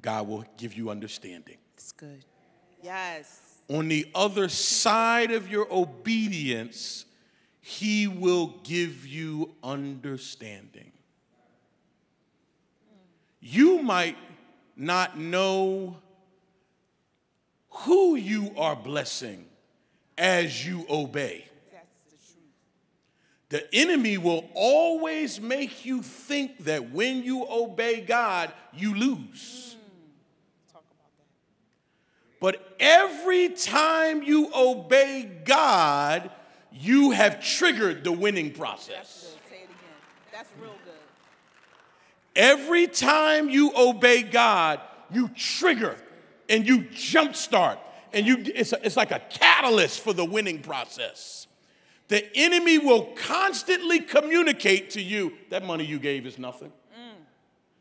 [0.00, 1.58] God will give you understanding.
[1.74, 2.24] It's good.
[2.82, 3.47] Yes.
[3.68, 7.04] On the other side of your obedience,
[7.60, 10.92] He will give you understanding.
[13.40, 14.16] You might
[14.76, 15.96] not know
[17.70, 19.44] who you are blessing
[20.16, 21.44] as you obey.
[23.50, 29.76] The enemy will always make you think that when you obey God, you lose.
[32.40, 36.30] But every time you obey God,
[36.72, 38.88] you have triggered the winning process.
[38.88, 39.50] That's good.
[39.50, 39.74] Say it again.
[40.32, 40.94] That's real good.
[42.36, 45.96] Every time you obey God, you trigger
[46.48, 47.78] and you jumpstart,
[48.12, 51.46] and you it's, a, it's like a catalyst for the winning process.
[52.06, 56.72] The enemy will constantly communicate to you that money you gave is nothing.
[56.98, 57.16] Mm.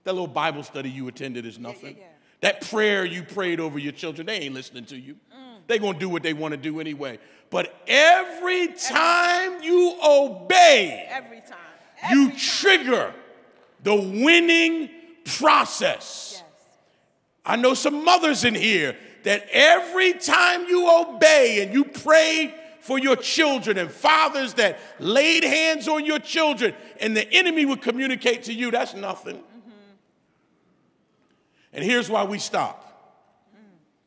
[0.03, 1.95] That little Bible study you attended is nothing.
[1.97, 2.05] yeah.
[2.41, 5.15] That prayer you prayed over your children, they ain't listening to you.
[5.36, 5.58] Mm.
[5.67, 7.19] They're gonna do what they wanna do anyway.
[7.50, 12.12] But every time you obey, Every time.
[12.12, 13.13] you trigger
[13.84, 14.89] the winning
[15.38, 16.43] process.
[17.45, 22.97] I know some mothers in here that every time you obey and you pray for
[22.97, 28.43] your children, and fathers that laid hands on your children, and the enemy would communicate
[28.43, 29.43] to you, that's nothing.
[31.73, 32.84] And here's why we stop.
[33.56, 33.60] Mm.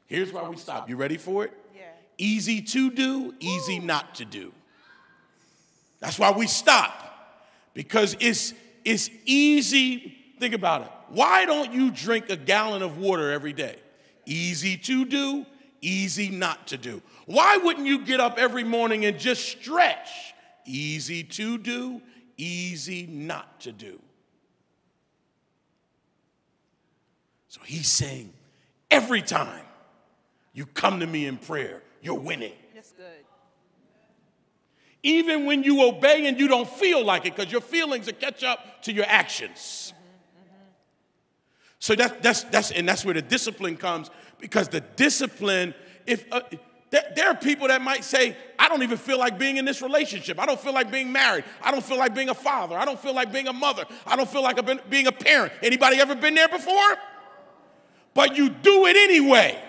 [0.07, 0.88] Here's why we stop.
[0.88, 1.53] You ready for it?
[1.75, 1.83] Yeah.
[2.18, 4.53] Easy to do, easy not to do.
[6.01, 6.96] That's why we stop.
[7.75, 10.16] Because it's it's easy.
[10.38, 10.90] Think about it.
[11.11, 13.77] Why don't you drink a gallon of water every day?
[14.27, 15.44] Easy to do,
[15.81, 17.03] easy not to do.
[17.27, 20.09] Why wouldn't you get up every morning and just stretch?
[20.64, 22.01] Easy to do,
[22.37, 24.01] easy not to do.
[27.50, 28.32] So he's saying,
[28.92, 29.64] every time
[30.52, 32.52] you come to me in prayer, you're winning.
[32.72, 33.06] That's good.
[35.02, 38.44] Even when you obey and you don't feel like it, because your feelings will catch
[38.44, 39.92] up to your actions.
[41.80, 45.74] So that, that's, that's, and that's where the discipline comes, because the discipline,
[46.06, 46.42] if, uh,
[46.90, 50.38] there, are people that might say, I don't even feel like being in this relationship.
[50.38, 51.44] I don't feel like being married.
[51.62, 52.76] I don't feel like being a father.
[52.76, 53.86] I don't feel like being a mother.
[54.06, 55.52] I don't feel like being a parent.
[55.64, 56.96] Anybody ever been there before?
[58.14, 59.62] But you do it anyway.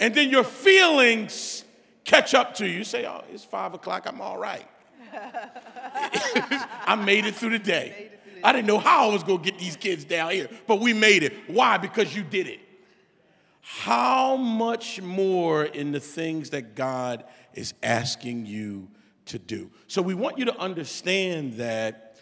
[0.00, 1.64] And then your feelings
[2.04, 2.78] catch up to you.
[2.78, 4.66] You say, oh, it's five o'clock, I'm all right.
[6.86, 8.10] I made it through the day.
[8.42, 11.22] I didn't know how I was gonna get these kids down here, but we made
[11.22, 11.32] it.
[11.46, 11.78] Why?
[11.78, 12.60] Because you did it.
[13.60, 18.88] How much more in the things that God is asking you
[19.26, 19.70] to do?
[19.86, 22.16] So we want you to understand that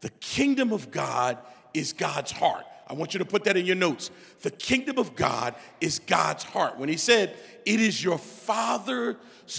[0.00, 1.38] the kingdom of God
[1.74, 2.64] is God's heart.
[2.86, 4.10] I want you to put that in your notes.
[4.42, 6.78] The kingdom of God is God's heart.
[6.78, 9.16] When he said, It is your Father's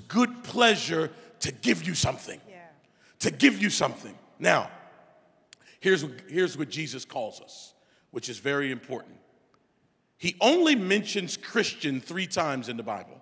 [0.07, 1.11] good pleasure
[1.41, 2.39] to give you something.
[2.49, 2.59] Yeah.
[3.19, 4.17] To give you something.
[4.39, 4.69] Now,
[5.81, 7.73] here's, here's what Jesus calls us,
[8.11, 9.15] which is very important.
[10.17, 13.21] He only mentions Christian three times in the Bible.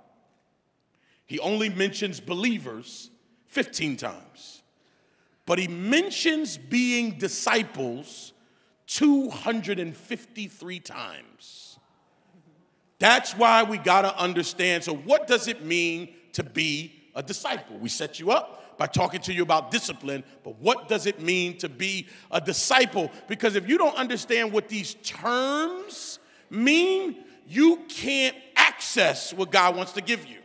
[1.25, 3.09] He only mentions believers
[3.47, 4.61] 15 times.
[5.45, 8.33] But he mentions being disciples
[8.87, 11.79] 253 times.
[12.99, 14.83] That's why we got to understand.
[14.83, 17.77] So, what does it mean to be a disciple?
[17.77, 21.57] We set you up by talking to you about discipline, but what does it mean
[21.57, 23.11] to be a disciple?
[23.27, 26.19] Because if you don't understand what these terms
[26.49, 30.39] mean, you can't access what God wants to give you.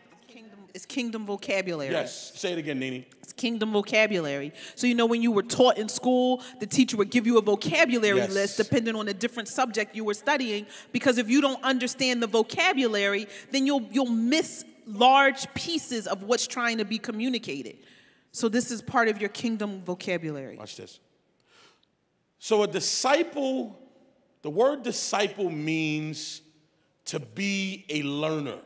[0.91, 1.93] Kingdom, vocabulary.
[1.93, 3.07] Yes, say it again, Nini.
[3.23, 4.53] It's kingdom vocabulary.
[4.75, 7.43] So you know when you were taught in school, the teacher would give you a
[7.43, 8.33] vocabulary Yes.
[8.33, 10.67] list depending on the different subject you were studying.
[10.91, 16.49] Because if you don't understand the vocabulary, then you'll you'll miss large pieces of what's
[16.49, 17.77] trying to be communicated.
[18.33, 20.57] So this is part of your kingdom vocabulary.
[20.57, 20.99] Watch this.
[22.41, 23.79] So, a disciple,
[24.43, 26.43] the word disciple means
[27.05, 28.59] to be a learner.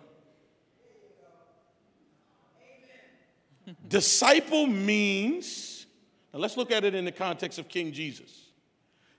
[3.88, 5.86] Disciple means,
[6.32, 8.50] now let's look at it in the context of King Jesus.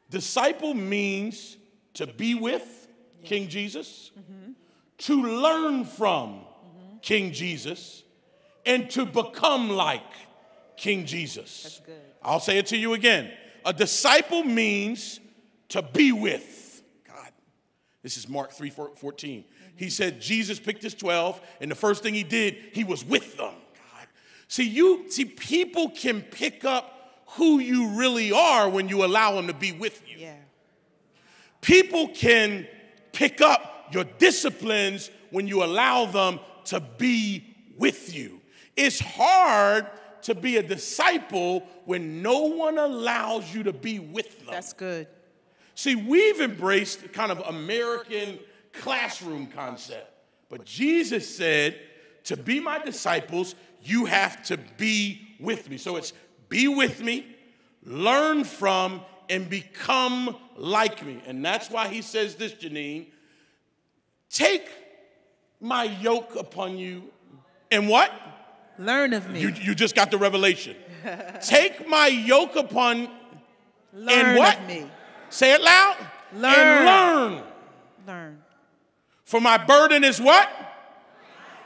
[0.09, 1.57] Disciple means
[1.95, 2.87] to be with
[3.23, 4.51] King Jesus, mm-hmm.
[4.99, 6.97] to learn from mm-hmm.
[7.01, 8.03] King Jesus,
[8.65, 10.03] and to become like
[10.77, 11.63] King Jesus.
[11.63, 12.01] That's good.
[12.21, 13.31] I'll say it to you again.
[13.65, 15.19] A disciple means
[15.69, 16.83] to be with.
[17.07, 17.31] God,
[18.03, 19.43] this is Mark 3 14.
[19.75, 19.89] He mm-hmm.
[19.89, 23.53] said Jesus picked his 12, and the first thing he did, he was with them.
[24.47, 29.47] See, you see, people can pick up who you really are when you allow them
[29.47, 30.17] to be with you.
[30.19, 30.35] Yeah.
[31.61, 32.67] People can
[33.11, 38.41] pick up your disciplines when you allow them to be with you.
[38.75, 39.87] It's hard
[40.23, 44.49] to be a disciple when no one allows you to be with them.
[44.51, 45.07] That's good.
[45.75, 48.39] See, we've embraced kind of American
[48.73, 50.11] classroom concept.
[50.49, 51.79] But Jesus said,
[52.25, 53.55] to be my disciples,
[53.85, 55.77] you have to be with me.
[55.77, 56.13] So it's
[56.49, 57.25] be with me,
[57.83, 61.21] learn from, and become like me.
[61.25, 63.07] And that's why he says this, Jèneen
[64.29, 64.67] take
[65.61, 67.03] my yoke upon you
[67.71, 68.11] and what?
[68.77, 69.39] Learn of me.
[69.39, 70.75] You, you just got the revelation.
[71.41, 73.09] take my yoke upon
[73.93, 74.59] Learn and what?
[74.59, 74.85] of me.
[75.29, 75.97] Say it loud.
[76.33, 76.53] Learn.
[76.53, 77.43] And learn.
[78.07, 78.43] Learn.
[79.23, 80.49] For my burden is what?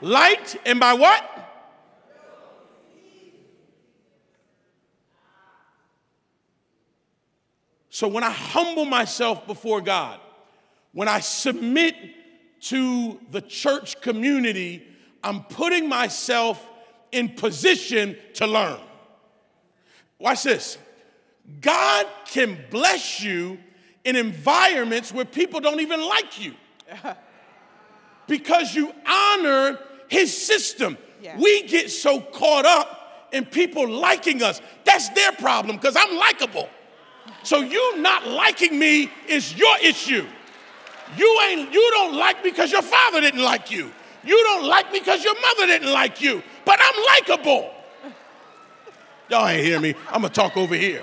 [0.00, 0.56] Light.
[0.64, 1.39] And by what?
[7.90, 10.20] So when I humble myself before God,
[10.92, 11.96] when I submit
[12.62, 14.86] to the church community,
[15.22, 16.64] I'm putting myself
[17.10, 18.78] in position to learn.
[20.18, 20.78] Watch this.
[21.60, 23.58] God can bless you
[24.04, 26.54] in environments where people don't even like you
[28.28, 29.78] because you honor
[30.08, 30.96] his system.
[31.20, 31.38] Yeah.
[31.38, 34.60] We get so caught up in people liking us.
[34.84, 36.68] That's their problem because I'm likable.
[37.42, 40.26] So you not liking me is your issue.
[41.16, 43.90] You ain't you don't like me because your father didn't like you.
[44.22, 46.42] You don't like me because your mother didn't like you.
[46.64, 47.70] But I'm likable.
[49.28, 49.94] Y'all ain't hear me.
[50.08, 51.02] I'm gonna talk over here.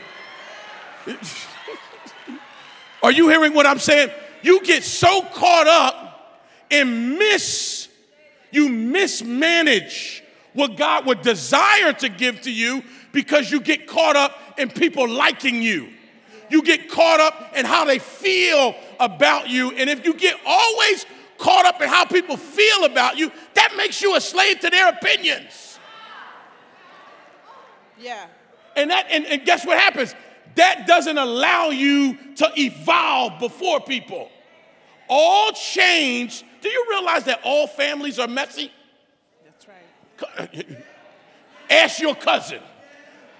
[3.02, 4.12] Are you hearing what I'm saying?
[4.42, 7.88] You get so caught up and miss,
[8.52, 10.24] you mismanage
[10.54, 15.08] what God would desire to give to you because you get caught up in people
[15.08, 15.90] liking you.
[16.50, 19.72] You get caught up in how they feel about you.
[19.72, 21.06] And if you get always
[21.38, 24.90] caught up in how people feel about you, that makes you a slave to their
[24.90, 25.80] opinions.
[28.00, 28.28] Yeah.
[28.76, 30.14] And that and, and guess what happens?
[30.56, 34.30] That doesn't allow you to evolve before people.
[35.10, 36.44] All change.
[36.62, 38.72] Do you realize that all families are messy?
[39.46, 40.78] That's right.
[41.70, 42.60] Ask your cousin.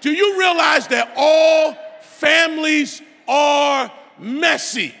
[0.00, 1.76] Do you realize that all
[2.18, 4.94] families are messy?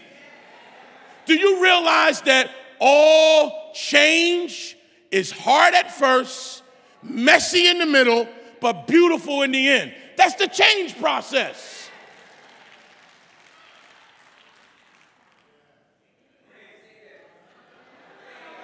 [1.26, 2.50] Do you realize that
[2.80, 4.76] all change
[5.10, 6.62] is hard at first,
[7.02, 8.28] messy in the middle,
[8.60, 9.92] but beautiful in the end?
[10.16, 11.90] That's the change process.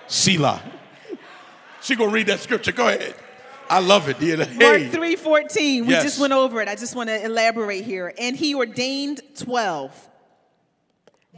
[0.07, 0.63] Selah.
[1.83, 2.73] She gonna read that scripture.
[2.73, 3.15] Go ahead.
[3.71, 4.19] I love it.
[4.19, 4.37] dear.
[4.37, 5.87] Mark 3:14.
[5.87, 6.03] We Yes.
[6.03, 6.69] just went over it.
[6.69, 8.13] I just want to elaborate here.
[8.19, 10.09] And he ordained 12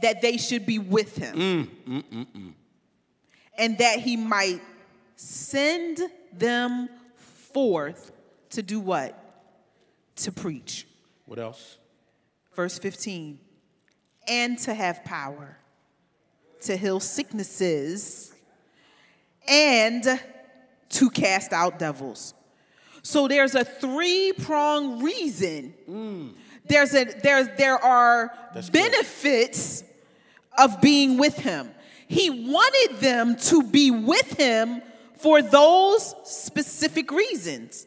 [0.01, 1.35] that they should be with him.
[1.35, 2.53] Mm, mm, mm, mm,
[3.57, 4.61] and that he might
[5.15, 5.99] send
[6.31, 6.89] them
[7.53, 8.11] forth
[8.51, 9.17] to do what?
[10.17, 10.85] To preach.
[11.25, 11.77] What else?
[12.55, 13.39] Verse 15.
[14.27, 15.57] And to have power
[16.61, 18.33] to heal sicknesses
[19.47, 20.19] and
[20.89, 22.33] to cast out devils.
[23.03, 26.33] So there's a three prong reason.
[26.65, 28.91] There's a there's there are That's good.
[28.91, 29.83] benefits
[30.57, 31.71] of being with him.
[32.07, 34.81] He wanted them to be with him
[35.17, 37.85] for those specific reasons.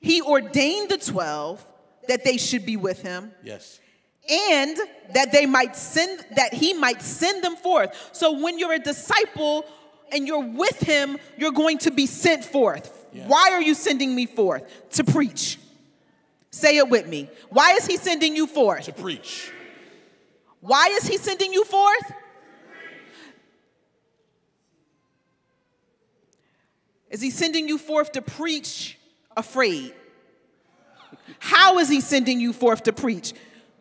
[0.00, 1.64] He ordained the 12
[2.08, 3.80] that they should be with him Yes.
[4.30, 4.76] and
[5.14, 9.64] that they might send that he might send them forth so when you're a disciple
[10.14, 13.28] and you're with him you're going to be sent forth Yes.
[13.28, 14.62] why are you sending me forth
[14.92, 15.58] to preach
[16.50, 19.50] say it with me why is he sending you forth To preach.
[20.60, 22.12] why is he sending you forth
[27.10, 28.98] is he sending you forth to preach
[29.36, 29.94] afraid
[31.38, 33.32] how is he sending you forth to preach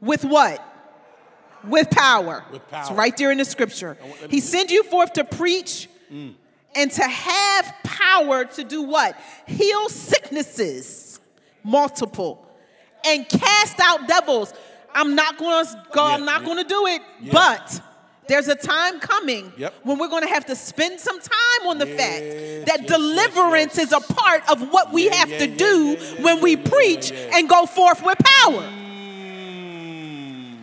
[0.02, 0.64] with what
[1.66, 2.44] with power.
[2.52, 2.82] With power.
[2.82, 3.98] It's right there in the scripture.
[4.30, 5.88] He sends you forth to preach
[6.76, 9.16] and to have power to do what?
[9.48, 11.20] Heal sicknesses,
[11.64, 12.46] multiple,
[13.06, 14.54] and cast out devils.
[14.94, 16.46] I'm not going to go, I'm not yeah.
[16.48, 17.32] going to do it, Yeah.
[17.34, 17.82] but
[18.28, 19.74] there's a time coming Yep.
[19.84, 22.90] when we're going to have to spend some time on the Yes, fact that yes,
[22.90, 23.88] deliverance yes.
[23.88, 26.42] is a part of what we Yeah, have yeah, to yeah, do yeah, yeah, when
[26.42, 27.38] we yeah, yeah, preach yeah, yeah.
[27.38, 28.62] and go forth with power.
[28.62, 30.58] Mm.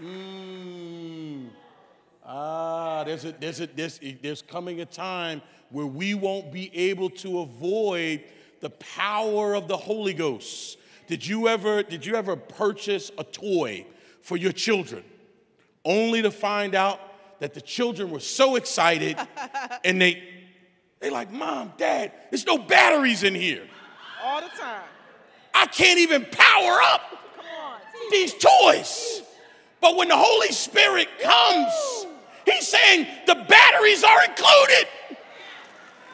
[0.00, 1.48] Mm.
[3.04, 7.40] There's a there's a there's, there's coming a time where we won't be able to
[7.40, 8.22] avoid
[8.60, 10.78] the power of the Holy Ghost.
[11.06, 13.86] Did you ever did you ever purchase a toy
[14.22, 15.04] for your children
[15.84, 17.00] only to find out
[17.40, 19.18] that the children were so excited
[19.84, 20.22] and they
[21.00, 23.66] they like, "Mom, Dad, there's no batteries in here.
[24.22, 24.82] All the time.
[25.52, 27.02] I can't even power up
[27.38, 27.80] on.
[28.10, 29.22] these toys."
[29.80, 32.06] But when the Holy Spirit comes,
[32.44, 34.88] he's saying the batteries are included.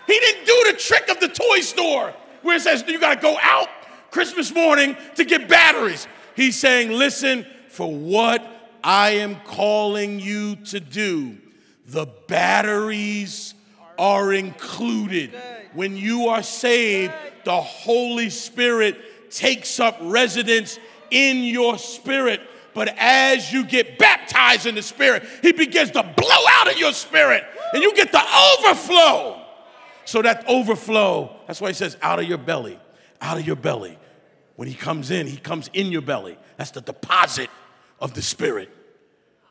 [0.07, 2.13] He didn't do the trick of the toy store
[2.43, 3.69] where it says you got to go out
[4.11, 6.07] Christmas morning to get batteries.
[6.35, 8.45] He's saying, listen, for what
[8.83, 11.39] I am calling you to do,
[11.87, 13.55] the batteries
[13.99, 15.35] are included.
[15.75, 17.13] When you are saved,
[17.45, 20.79] the Holy Spirit takes up residence
[21.11, 22.41] in your spirit.
[22.75, 26.93] But as you get baptized in the Spirit, He begins to blow out of your
[26.93, 28.23] spirit, and you get the
[28.59, 29.41] overflow.
[30.05, 32.79] So that overflow, that's why he says, out of your belly,
[33.21, 33.97] out of your belly.
[34.57, 36.37] When he comes in, he comes in your belly.
[36.57, 37.49] That's the deposit
[38.01, 38.71] of the Spirit.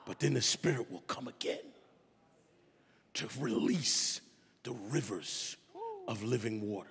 [0.05, 1.59] But then the Spirit will come again
[3.15, 4.21] to release
[4.63, 5.55] the rivers
[6.07, 6.89] of living water.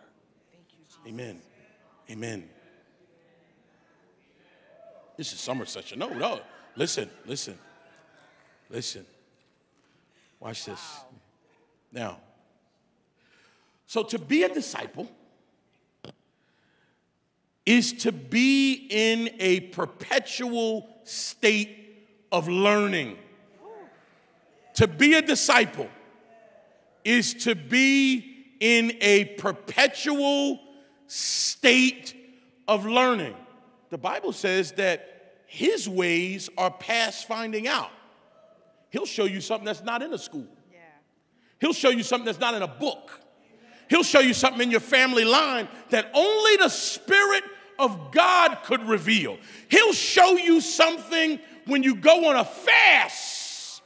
[1.07, 1.41] Amen.
[2.11, 2.49] Amen.
[5.19, 5.99] This is summer session.
[5.99, 6.41] No, no.
[6.77, 7.59] Listen, listen,
[8.71, 9.05] listen.
[10.39, 10.81] Watch this.
[11.91, 12.21] Now,
[13.89, 15.11] so to be a disciple
[17.67, 23.19] is to be in a perpetual state of learning.
[24.75, 25.89] To be a disciple
[27.05, 30.61] is to be in a perpetual
[31.09, 32.15] state
[32.69, 33.35] of learning.
[33.91, 37.91] The Bible says that his ways are past finding out.
[38.91, 40.47] He'll show you something that's not in a school.
[41.61, 43.21] He'll show you something that's not in a book.
[43.91, 47.43] He'll show you something in your family line that only the Spirit
[47.79, 49.39] of God could reveal.
[49.69, 53.83] He'll show you something when you go on a fast.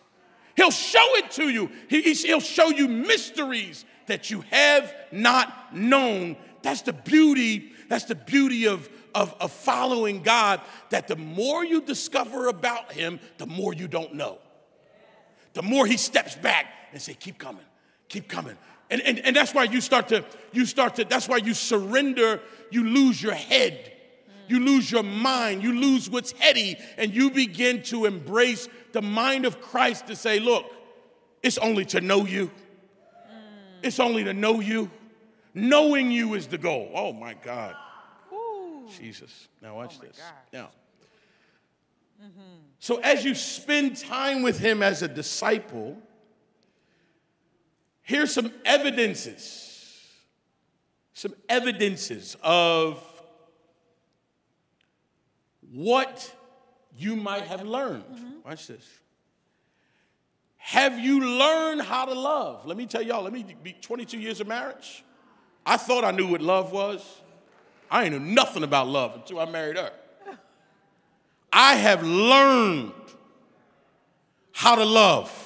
[0.56, 1.70] He'll show it to you.
[1.88, 6.36] He, he'll show you mysteries that you have not known.
[6.62, 7.72] That's the beauty.
[7.88, 10.60] That's the beauty of, of, of following God.
[10.90, 14.38] That the more you discover about Him, the more you don't know
[15.54, 17.64] the more he steps back and say, keep coming,
[18.08, 18.56] keep coming.
[18.90, 22.40] And, and, and that's why you start to, you start to, that's why you surrender,
[22.70, 23.92] you lose your head,
[24.48, 29.46] you lose your mind, you lose what's heady, and you begin to embrace the mind
[29.46, 30.66] of Christ to say, look,
[31.42, 32.50] it's only to know you.
[33.82, 34.90] It's only to know you.
[35.54, 36.90] Knowing you is the goal.
[36.94, 37.74] Oh my God.
[38.98, 39.48] Jesus.
[39.60, 40.20] Now watch oh this.
[40.52, 40.70] Now,
[42.78, 45.96] so as you spend time with him as a disciple,
[48.02, 50.08] here's some evidences.
[51.14, 53.02] Some evidences of
[55.72, 56.34] what
[56.96, 58.04] you might have learned.
[58.04, 58.48] Mm-hmm.
[58.48, 58.86] Watch this.
[60.56, 62.66] Have you learned how to love?
[62.66, 65.04] Let me tell y'all, let me be 22 years of marriage.
[65.64, 67.21] I thought I knew what love was.
[67.92, 69.92] I ain't knew nothing about love until I married her.
[71.52, 72.92] I have learned
[74.52, 75.38] how to love.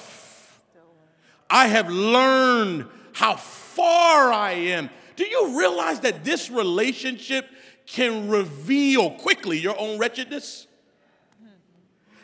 [1.49, 4.89] I have learned how far I am.
[5.17, 7.49] Do you realize that this relationship
[7.85, 10.67] can reveal quickly your own wretchedness?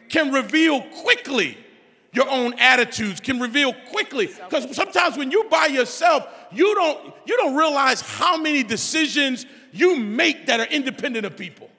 [0.07, 1.57] Can reveal quickly
[2.13, 4.27] your own attitudes, can reveal quickly.
[4.27, 9.97] Because sometimes when you by yourself, you don't, you don't realize how many decisions you
[9.97, 11.69] make that are independent of people.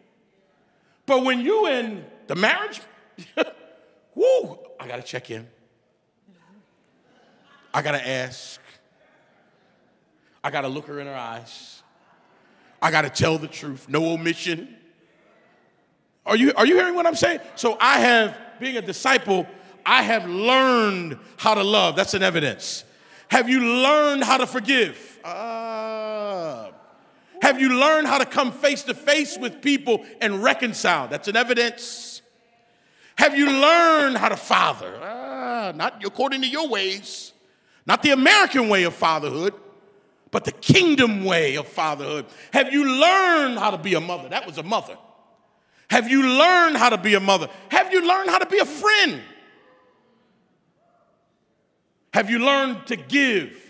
[1.07, 2.80] But when you in the marriage,
[4.14, 5.47] whoo, I gotta check in.
[7.72, 8.61] I gotta ask.
[10.42, 11.82] I gotta look her in her eyes.
[12.82, 14.76] I gotta tell the truth, no omission.
[16.26, 17.40] Are you, are you hearing what I'm saying?
[17.55, 19.47] So I have, being a disciple,
[19.86, 21.97] I have learned how to love.
[21.97, 22.84] That's an evidence.
[23.28, 25.18] Have you learned how to forgive?
[25.24, 26.70] Ah.
[27.45, 31.09] Have you learned how to come face to face with people and reconcile?
[31.09, 32.22] That's an evidence.
[33.18, 34.99] Have you learned how to father?
[35.03, 37.34] Ah, not according to your ways,
[37.84, 39.53] not the American way of fatherhood,
[40.30, 42.24] but the kingdom way of fatherhood.
[42.51, 44.30] Have you learned how to be a mother?
[44.30, 44.97] That was a mother.
[45.90, 47.51] Have you learned how to be a mother?
[47.68, 49.20] Have you learned how to be a friend?
[52.14, 53.63] Have you learned to give?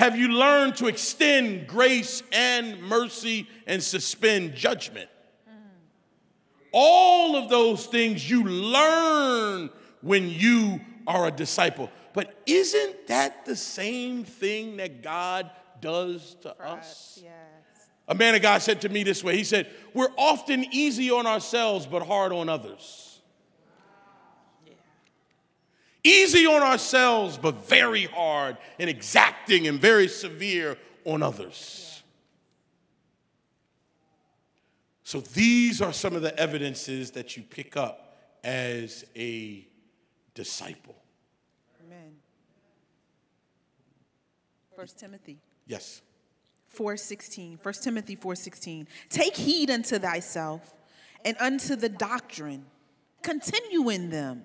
[0.00, 5.10] Have you learned to extend grace and mercy and suspend judgment?
[6.72, 9.68] All of those things you learn
[10.00, 11.90] when you are a disciple.
[12.14, 15.50] But isn't that the same thing that God
[15.82, 17.20] does to For us.
[17.22, 17.88] Yes.
[18.08, 21.26] A man of God said to me this way He said, We're often easy on
[21.26, 23.09] ourselves, but hard on others.
[26.02, 32.02] Easy on ourselves, but very hard and exacting and very severe on others.
[35.04, 39.66] So these are some of the evidences that you pick up as a
[40.34, 40.94] disciple.
[41.84, 42.12] Amen.
[44.76, 46.02] First Timothy Yes.
[46.68, 47.58] 4:16.
[47.62, 48.88] 1 Timothy 4:16.
[49.08, 50.72] Take heed unto thyself
[51.24, 52.66] and unto the doctrine.
[53.22, 54.44] Continue in them.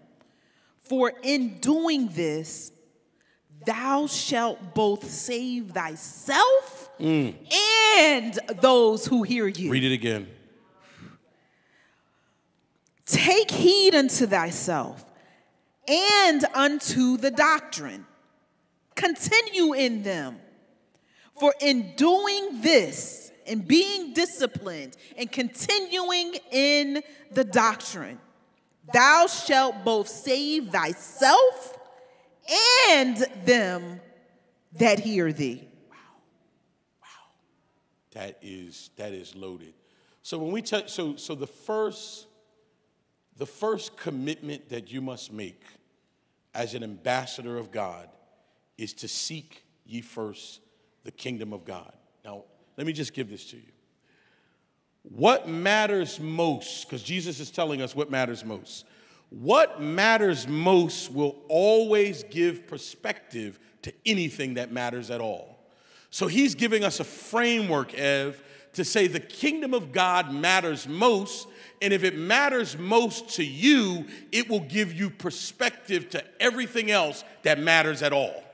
[0.87, 2.71] For in doing this,
[3.65, 7.35] thou shalt both save thyself mm.
[7.97, 9.71] and those who hear you.
[9.71, 10.27] Read it again.
[13.05, 15.05] Take heed unto thyself
[15.87, 18.05] and unto the doctrine.
[18.95, 20.39] Continue in them.
[21.39, 28.19] For in doing this, in being disciplined and continuing in the doctrine,
[28.93, 31.77] thou shalt both save thyself
[32.89, 33.99] and them
[34.73, 35.67] that hear thee.
[35.89, 35.97] Wow.
[37.01, 37.07] Wow.
[38.11, 39.73] That is that is loaded.
[40.21, 42.27] So when we touch, so so the first
[43.37, 45.61] the first commitment that you must make
[46.53, 48.09] as an ambassador of God
[48.77, 50.61] is to seek ye first
[51.03, 51.91] the kingdom of God.
[52.23, 52.43] Now,
[52.77, 53.74] let me just give this to you.
[55.09, 58.85] What matters most, because Jesus is telling us what matters most.
[59.29, 65.59] What matters most will always give perspective to anything that matters at all.
[66.09, 68.41] So he's giving us a framework, Ev,
[68.73, 71.47] to say the kingdom of God matters most.
[71.81, 77.23] And if it matters most to you, it will give you perspective to everything else
[77.43, 78.44] that matters at all.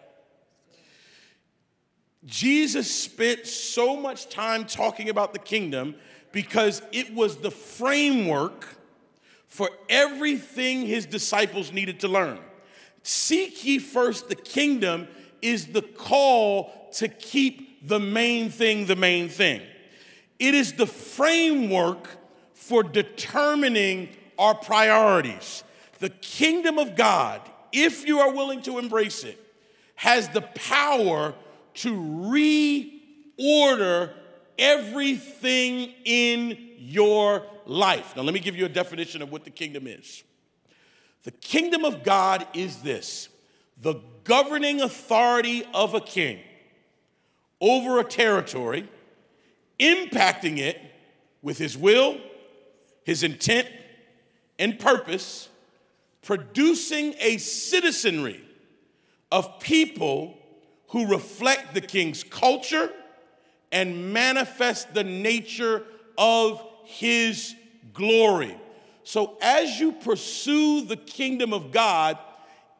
[2.26, 5.96] Jesus spent so much time talking about the kingdom
[6.32, 8.68] because it was the framework
[9.48, 12.40] for everything his disciples needed to learn.
[13.04, 15.08] Seek ye first the kingdom
[15.42, 19.62] is the call to keep the main thing the main thing.
[20.40, 22.08] It is the framework
[22.54, 25.64] for determining our priorities.
[26.00, 27.42] The kingdom of God,
[27.72, 29.40] if you are willing to embrace it,
[29.96, 31.34] has the power
[31.76, 31.96] to
[33.40, 34.14] reorder
[34.58, 38.16] everything in your life.
[38.16, 40.24] Now, let me give you a definition of what the kingdom is.
[41.24, 43.30] The kingdom of God is this
[43.78, 46.40] the governing authority of a king
[47.60, 48.88] over a territory,
[49.80, 50.80] impacting it
[51.42, 52.18] with his will,
[53.04, 53.68] his intent,
[54.60, 55.50] and purpose,
[56.22, 58.44] producing a citizenry
[59.32, 60.38] of people
[60.92, 62.92] who reflect the king's culture
[63.72, 65.84] and manifest the nature
[66.18, 67.56] of his
[67.94, 68.58] glory.
[69.04, 72.18] So, as you pursue the kingdom of God,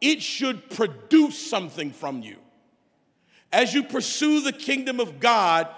[0.02, 2.36] it should produce something from you.
[3.54, 5.70] As you pursue the kingdom of God,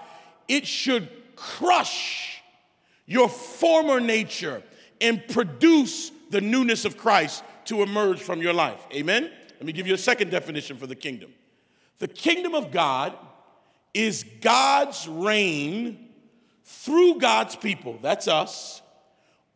[0.48, 2.42] it should crush
[3.06, 4.62] your former nature
[5.00, 8.84] and produce the newness of Christ to emerge from your life.
[8.92, 9.30] Amen?
[9.54, 11.32] Let me give you a second definition for the kingdom.
[11.98, 13.14] The kingdom of God
[13.92, 16.08] is God's reign
[16.64, 18.82] through God's people, that's us,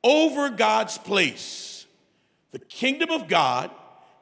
[0.04, 1.86] over God's place.
[2.50, 3.70] The kingdom of God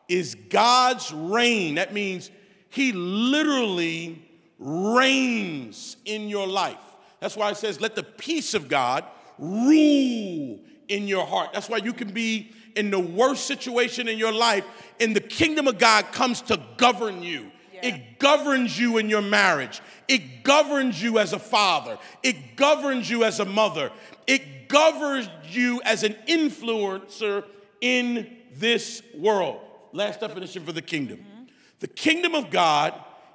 [0.09, 1.75] is God's reign.
[1.75, 2.31] That means
[2.71, 4.23] He literally
[4.59, 6.79] reigns in your life.
[7.21, 9.05] That's why it says, let the peace of God
[9.39, 11.53] rule in your heart.
[11.53, 14.65] That's why you can be in the worst situation in your life,
[15.01, 17.51] and the kingdom of God comes to govern you.
[17.83, 19.81] It governs you in your marriage.
[20.09, 21.99] It governs you as a father.
[22.23, 23.91] It governs you as a mother.
[24.27, 27.45] It governs you as an influencer
[27.81, 29.61] in this world.
[29.93, 31.19] Last definition for the kingdom.
[31.19, 31.45] Mm-hmm.
[31.81, 32.95] The kingdom of God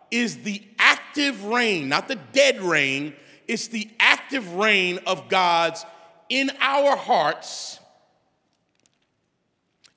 [0.10, 3.14] is the active reign, not the dead reign,
[3.48, 5.86] it's the active reign of God's
[6.30, 7.80] in our hearts,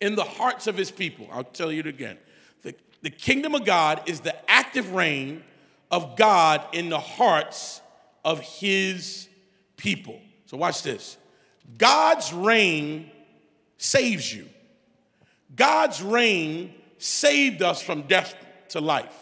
[0.01, 1.28] in the hearts of his people.
[1.30, 2.18] I'll tell you it again.
[3.05, 5.44] The, kingdom of God is the active reign
[5.90, 7.82] of God in the hearts
[8.24, 9.28] of his
[9.76, 10.18] people.
[10.46, 11.18] So, watch this
[11.76, 13.11] God's reign
[13.76, 14.48] saves you.
[15.55, 18.34] God's reign saved us from death
[18.70, 19.14] to life.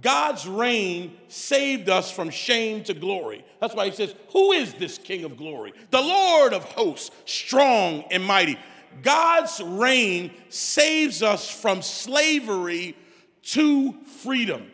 [0.00, 3.42] God's reign saved us from shame to glory.
[3.58, 5.72] That's why he says, Who is this King of glory?
[5.90, 8.58] The Lord of hosts, strong and mighty.
[9.02, 12.96] God's reign saves us from slavery
[13.44, 13.92] to
[14.22, 14.70] freedom.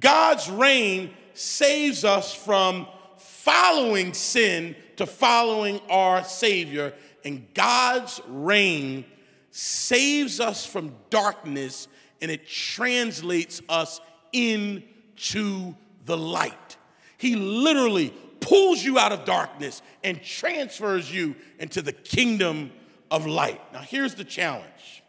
[0.00, 2.86] God's reign saves us from
[3.18, 6.94] following sin to following our Savior.
[7.24, 9.04] And God's reign
[9.50, 11.88] saves us from darkness
[12.20, 14.00] and it translates us
[14.32, 15.74] into
[16.06, 16.76] the light.
[17.18, 22.72] He literally pulls you out of darkness and transfers you into the kingdom
[23.10, 23.60] of light.
[23.72, 25.02] Now, here's the challenge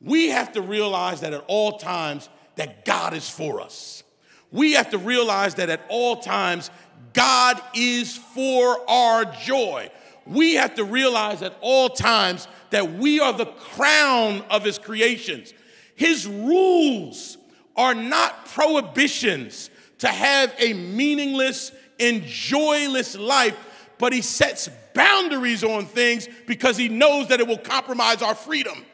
[0.00, 4.02] we have to realize that at all times that God is for us.
[4.50, 6.70] We have to realize that at all times
[7.12, 9.90] God is for our joy.
[10.26, 15.54] We have to realize at all times that we are the crown of his creations.
[15.94, 17.38] His rules
[17.76, 23.56] are not prohibitions to have a meaningless and joyless life,
[23.98, 28.84] but he sets boundaries on things because he knows that it will compromise our freedom.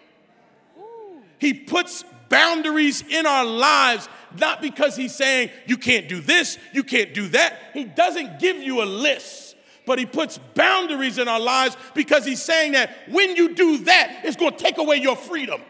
[1.38, 4.08] He puts boundaries in our lives,
[4.38, 7.58] not because he's saying, you can't do this, you can't do that.
[7.72, 9.56] He doesn't give you a list,
[9.86, 14.22] but he puts boundaries in our lives because he's saying that when you do that,
[14.24, 15.60] it's going to take away your freedom.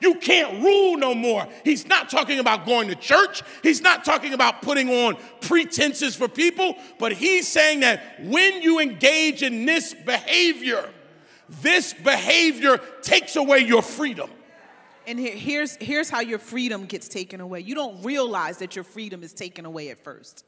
[0.00, 1.46] You can't rule no more.
[1.62, 3.42] He's not talking about going to church.
[3.62, 8.80] He's not talking about putting on pretenses for people, but he's saying that when you
[8.80, 10.88] engage in this behavior,
[11.48, 14.30] this behavior takes away your freedom.
[15.10, 17.58] And here, here's, here's how your freedom gets taken away.
[17.58, 20.44] You don't realize that your freedom is taken away at first.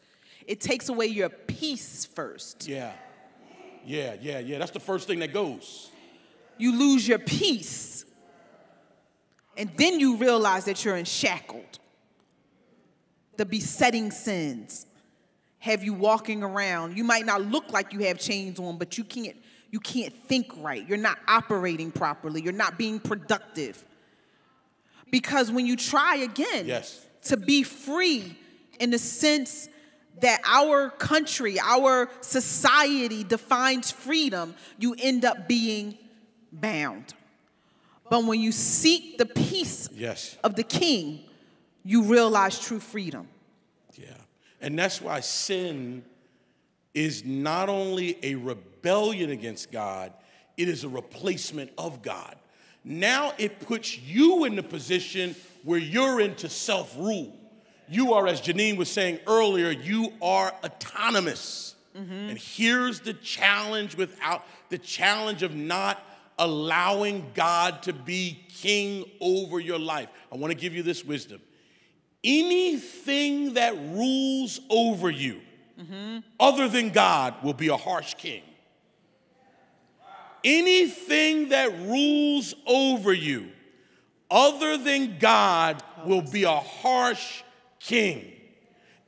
[0.46, 2.68] It takes away your peace first.
[2.68, 2.92] Yeah.
[3.84, 4.58] Yeah, yeah, yeah.
[4.58, 5.90] That's the first thing that goes.
[6.58, 8.04] You lose your peace.
[9.56, 11.80] And then you realize that you're enshackled.
[13.38, 14.86] The besetting sins
[15.58, 16.96] have you walking around.
[16.96, 19.36] You might not look like you have chains on, but you can't
[19.72, 20.86] you can't think right.
[20.86, 22.42] You're not operating properly.
[22.42, 23.84] You're not being productive.
[25.12, 27.06] Because when you try again Yes.
[27.24, 28.36] to be free
[28.80, 29.68] in the sense
[30.20, 35.96] that our country, our society defines freedom, you end up being
[36.50, 37.14] bound.
[38.10, 40.36] But when you seek the peace Yes.
[40.42, 41.20] of the king,
[41.84, 43.28] you realize true freedom.
[43.94, 44.14] Yeah.
[44.60, 46.04] And that's why sin
[46.94, 50.12] is not only a rebellion against God,
[50.56, 52.36] it is a replacement of God.
[52.84, 57.36] Now it puts you in the position where you're into self rule.
[57.88, 61.74] You are, as Jèneen was saying earlier, you are autonomous.
[61.96, 62.12] Mm-hmm.
[62.12, 66.02] And here's the challenge without the challenge of not
[66.38, 70.08] allowing God to be king over your life.
[70.32, 71.40] I want to give you this wisdom.
[72.24, 75.40] Anything that rules over you
[75.78, 76.18] mm-hmm.
[76.40, 78.42] other than God will be a harsh king.
[80.45, 83.51] Anything that rules over you
[84.30, 87.43] other than God will be a harsh
[87.78, 88.32] king.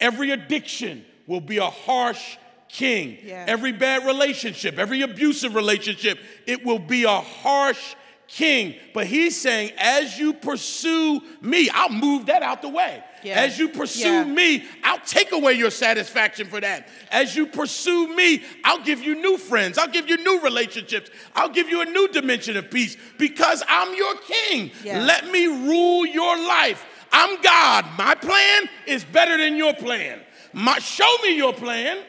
[0.00, 2.36] Every addiction will be a harsh
[2.68, 3.18] king.
[3.24, 3.44] Yeah.
[3.48, 7.94] Every bad relationship, every abusive relationship, it will be a harsh
[8.28, 8.74] king.
[8.92, 13.02] But he's saying, as you pursue me, I'll move that out the way.
[13.22, 13.40] Yeah.
[13.40, 14.24] As you pursue Yeah.
[14.24, 16.88] me, I'll take away your satisfaction for that.
[17.10, 19.78] As you pursue me, I'll give you new friends.
[19.78, 21.10] I'll give you new relationships.
[21.34, 24.72] I'll give you a new dimension of peace because I'm your king.
[24.82, 25.04] Yeah.
[25.04, 26.84] Let me rule your life.
[27.12, 27.86] I'm God.
[27.96, 30.20] My plan is better than your plan.
[30.52, 32.04] My, show me your plan.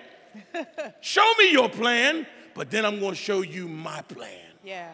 [1.02, 4.30] show me your plan, but then I'm going to show you my plan.
[4.64, 4.90] Yeah.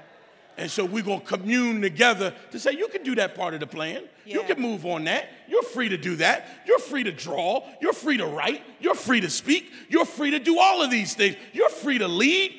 [0.62, 3.60] And so we're going to commune together to say, you can do that part of
[3.60, 4.04] the plan.
[4.28, 5.28] You can move on that.
[5.48, 6.46] You're free to do that.
[6.68, 7.68] You're free to draw.
[7.82, 8.62] You're free to write.
[8.80, 9.72] You're free to speak.
[9.90, 11.36] You're free to do all of these things.
[11.52, 12.54] You're free to lead.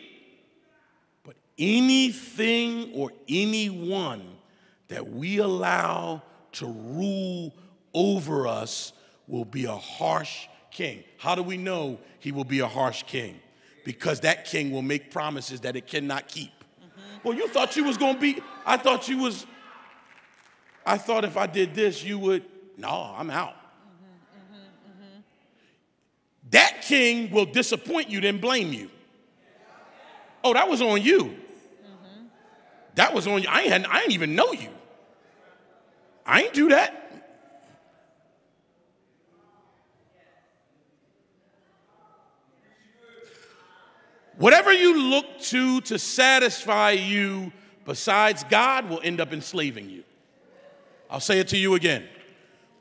[1.22, 4.24] But anything or anyone
[4.88, 6.22] that we allow
[6.54, 7.54] to rule
[7.94, 8.94] over us
[9.28, 11.04] will be a harsh king.
[11.18, 13.38] How do we know he will be a harsh king?
[13.84, 16.50] Because that king will make promises that it cannot keep.
[17.24, 19.46] Well, you thought you was gonna be, I thought you was,
[20.84, 22.44] I thought if I did this, you would,
[22.76, 23.54] no, I'm out.
[26.50, 28.90] That king will disappoint you, then blame you.
[30.44, 31.36] Oh, that was on you.
[32.94, 33.48] That was on you.
[33.48, 34.68] I ain't, I ain't even know you.
[36.26, 37.01] I ain't do that.
[44.36, 47.52] Whatever you look to to satisfy you
[47.84, 50.04] besides God will end up enslaving you.
[51.10, 52.04] I'll say it to you again.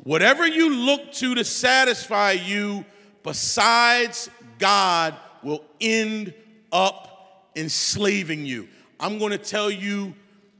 [0.03, 2.85] Whatever you look to to satisfy you
[3.23, 6.33] besides God will end
[6.71, 8.67] up enslaving you.
[8.99, 10.15] I'm going to tell you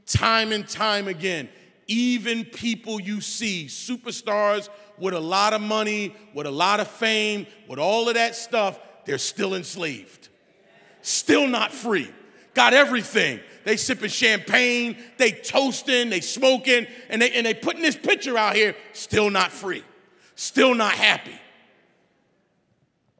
[0.06, 1.48] time and time again
[1.92, 4.68] even people you see, superstars
[4.98, 8.78] with a lot of money, with a lot of fame, with all of that stuff,
[9.04, 10.28] they're still enslaved.
[11.02, 12.10] Still not free.
[12.54, 13.40] Got everything.
[13.64, 18.56] They sipping champagne, they toasting, they smoking, and they and they putting this picture out
[18.56, 19.84] here, still not free.
[20.34, 21.38] Still not happy.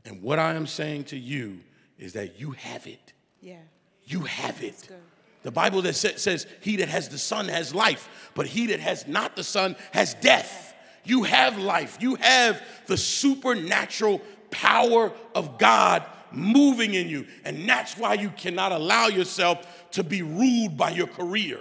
[0.05, 1.61] And what I am saying to you
[1.99, 3.13] is that you have it.
[3.41, 3.59] Yeah.
[4.05, 4.89] You have it.
[5.43, 8.81] The Bible that sa- says, He that has the Son has life, but he that
[8.81, 10.75] has not the Son has death.
[11.05, 11.99] You have life.
[12.01, 14.21] You have the supernatural
[14.51, 16.05] power of God
[16.35, 17.27] moving in you.
[17.45, 21.61] And that's why you cannot allow yourself to be ruled by your career.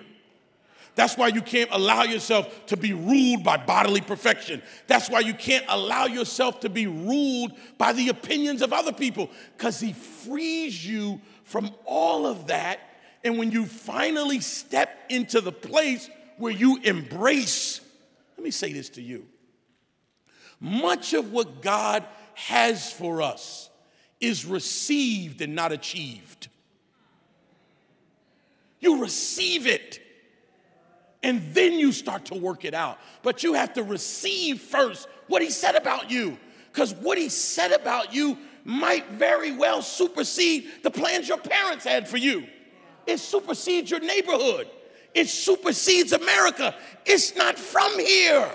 [0.95, 4.61] That's why you can't allow yourself to be ruled by bodily perfection.
[4.87, 9.29] That's why you can't allow yourself to be ruled by the opinions of other people,
[9.57, 12.79] because He frees you from all of that.
[13.23, 17.79] And when you finally step into the place where you embrace,
[18.37, 19.25] let me say this to you
[20.59, 22.05] much of what God
[22.35, 23.70] has for us
[24.21, 26.47] is received and not achieved.
[28.79, 29.99] You receive it
[31.23, 32.97] and then you start to work it out.
[33.23, 36.37] But you have to receive first what he said about you,
[36.71, 42.07] because what he said about you might very well supersede the plans your parents had
[42.07, 42.45] for you.
[43.07, 44.67] It supersedes your neighborhood,
[45.13, 46.75] it supersedes America.
[47.05, 48.51] It's not from here.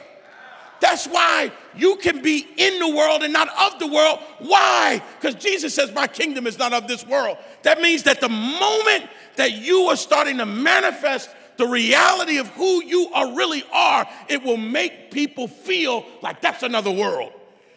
[0.80, 4.20] That's why you can be in the world and not of the world.
[4.40, 5.02] Why?
[5.20, 7.38] Because Jesus says, My kingdom is not of this world.
[7.62, 12.84] That means that the moment that you are starting to manifest the reality of who
[12.84, 17.32] you are really are, it will make people feel like that's another world.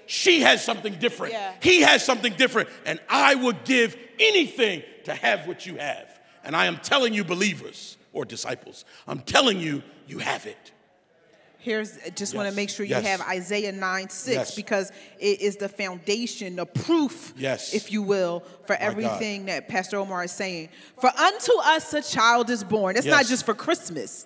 [0.06, 1.34] She has something different.
[1.34, 1.54] Yeah.
[1.62, 2.70] He has something different.
[2.86, 6.08] And I would give anything to have what you have.
[6.43, 10.72] And I am telling you, believers or disciples, I'm telling you, you have it.
[11.62, 13.05] Here's uh, just want to make sure you Yes.
[13.05, 14.55] have Isaiah 9 6 Yes.
[14.55, 17.74] because it is the foundation, the proof, Yes.
[17.74, 18.82] if you will, for God.
[18.82, 20.70] everything that Pastor Omar is saying.
[21.01, 22.95] For unto us a child is born.
[22.95, 24.26] It's not just for Christmas.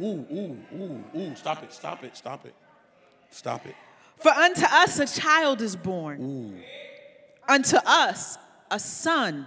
[0.00, 1.34] Ooh, ooh, ooh, ooh.
[1.36, 2.54] Stop it, stop it, stop it.
[3.30, 3.74] Stop it.
[4.16, 6.20] For unto us a child is born.
[6.22, 7.52] Ooh.
[7.52, 8.38] Unto us
[8.70, 9.46] a son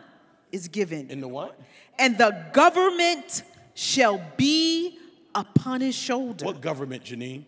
[0.51, 1.09] is given.
[1.09, 1.59] In the what?
[1.97, 3.43] and the government
[3.73, 4.97] shall be
[5.35, 6.45] upon his shoulder.
[6.45, 7.45] What government, Jèneen?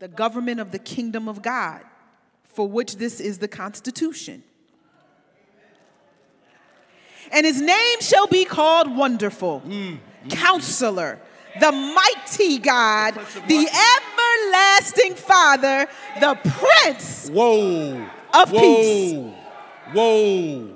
[0.00, 1.82] The government of the kingdom of God,
[2.44, 4.42] for which this is the Constitution.
[7.32, 10.30] And his name shall be called Wonderful, mm, mm, mm.
[10.30, 11.18] Counselor,
[11.58, 13.14] the Mighty God,
[13.48, 13.68] the?
[13.96, 15.86] Everlasting Father,
[16.20, 17.28] the Prince.
[17.30, 18.06] Whoa.
[18.32, 18.60] Of Whoa.
[18.60, 19.34] peace.
[19.92, 20.72] Whoa.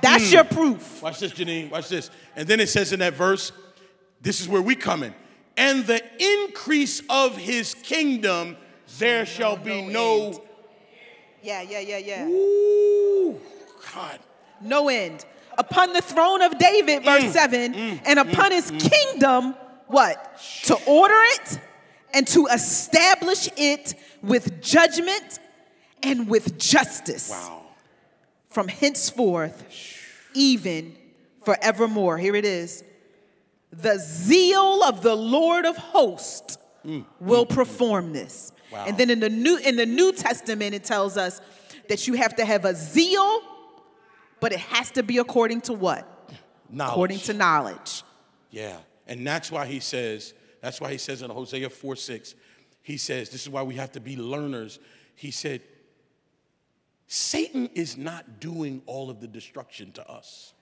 [0.00, 0.34] That's Hmm.
[0.34, 1.02] your proof.
[1.02, 1.70] Watch this, Jèneen.
[1.70, 2.10] Watch this.
[2.36, 3.52] And then it says in that verse,
[4.22, 5.14] this is where we come in.
[5.56, 6.02] And the
[6.44, 8.56] increase of his kingdom,
[8.98, 10.42] there shall be no.
[11.42, 12.26] Yeah, yeah, yeah, yeah.
[12.26, 13.38] Ooh,
[13.94, 14.18] God.
[14.60, 15.24] no end.
[15.58, 18.90] Upon the throne of David, verse Mm, 7, mm, and mm, upon his mm.
[18.90, 19.54] kingdom,
[19.88, 20.40] what?
[20.64, 21.60] To order it
[22.14, 25.40] and to establish it with judgment
[26.02, 27.62] and with justice Wow.
[28.48, 29.62] from henceforth,
[30.32, 30.96] even
[31.44, 32.16] forevermore.
[32.18, 32.82] Here it is.
[33.72, 36.58] The zeal of the Lord of hosts
[37.20, 38.50] will perform this.
[38.50, 38.84] Mm, Wow.
[38.88, 41.42] And then in the new in the New Testament it tells us
[41.90, 43.42] that you have to have a zeal,
[44.40, 46.08] but it has to be according to what?
[46.70, 46.92] Knowledge.
[46.92, 48.02] According to knowledge.
[48.50, 48.78] Yeah.
[49.06, 52.34] And that's why he says, that's why he says in Hosea 4 6,
[52.80, 54.78] he says, this is why we have to be learners.
[55.16, 55.60] He said,
[57.06, 60.54] Satan is not doing all of the destruction to us.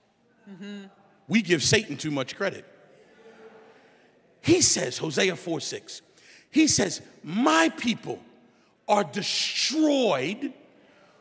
[1.29, 2.65] We give Satan too much credit.
[4.41, 6.01] He says, Hosea 4 6,
[6.49, 8.19] he says, My people
[8.87, 10.53] are destroyed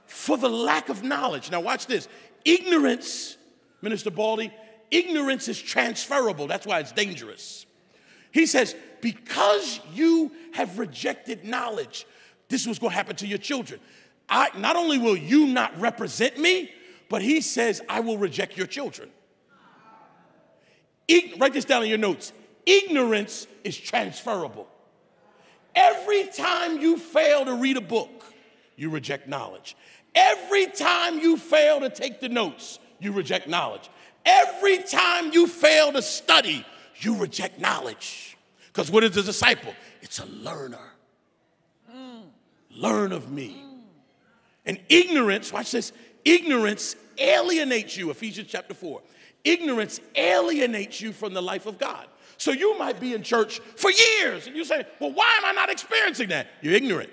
[0.07, 1.51] for the lack of knowledge.
[1.51, 2.09] Now, watch this.
[2.45, 3.37] Ignorance,
[3.83, 4.53] Minister Baldy,
[4.91, 6.47] ignorance is transferable.
[6.47, 7.67] That's why it's dangerous.
[8.33, 12.07] He says, because you have rejected knowledge,
[12.49, 13.81] this was going to happen to your children.
[14.29, 16.71] I, not only will you not represent me,
[17.09, 19.11] but he says, I will reject your children.
[21.09, 22.33] Ig- write this down in your notes.
[22.67, 24.69] Ignorance is transferable.
[25.75, 28.25] Every time you fail to read a book,
[28.77, 29.77] you reject knowledge.
[30.15, 33.89] Every time you fail to take the notes, you reject knowledge.
[34.25, 36.65] Every time you fail to study,
[36.97, 38.37] you reject knowledge.
[38.67, 39.75] Because what is a disciple?
[40.03, 40.79] It's a learner.
[42.71, 43.65] Learn of me.
[44.65, 45.93] And ignorance, watch this,
[46.25, 49.03] ignorance alienates you, Ephesians chapter 4.
[49.45, 52.07] Ignorance alienates you from the life of God.
[52.41, 55.53] So you might be in church for years and you say, well, why am I
[55.53, 56.47] not experiencing that?
[56.63, 57.11] You're ignorant.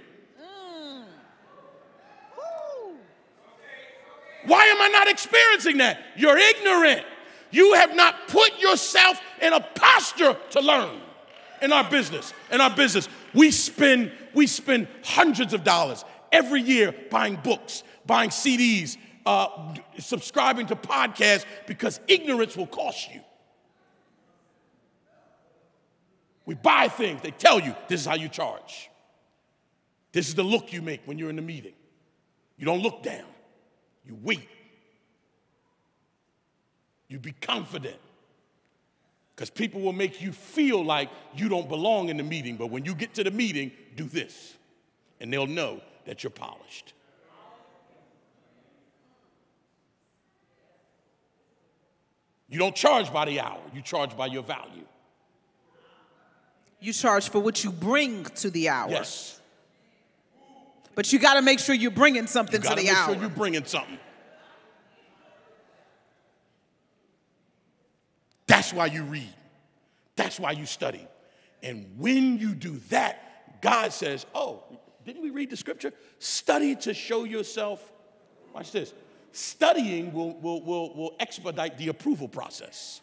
[4.45, 5.99] Why am I not experiencing that?
[6.15, 7.05] You're ignorant.
[7.51, 11.01] You have not put yourself in a posture to learn.
[11.61, 16.95] In our business, in our business, we spend we spend hundreds of dollars every year
[17.11, 23.19] buying books, buying CDs, uh, subscribing to podcasts because ignorance will cost you.
[26.47, 28.89] We buy things, they tell you this is how you charge.
[30.13, 31.73] This is the look you make when you're in the meeting.
[32.57, 33.27] You don't look down,
[34.05, 34.47] you wait.
[37.09, 37.97] You be confident.
[39.35, 42.85] Because people will make you feel like you don't belong in the meeting, but when
[42.85, 44.55] you get to the meeting, do this,
[45.19, 46.93] and they'll know that you're polished.
[52.47, 54.85] You don't charge by the hour, you charge by your value.
[56.79, 58.89] You charge for what you bring to the hour.
[58.89, 59.39] Yes.
[60.95, 63.13] But you got to make sure you're bringing something You to the make hour.
[63.13, 63.99] sure you're bringing something.
[68.47, 69.33] That's why you read.
[70.15, 71.05] That's why you study.
[71.61, 74.63] And when you do that, God says, Oh,
[75.05, 75.93] didn't we read the scripture?
[76.19, 77.91] Study to show yourself.
[78.53, 78.93] Watch this.
[79.31, 83.01] Studying will, will, will, will expedite the approval process.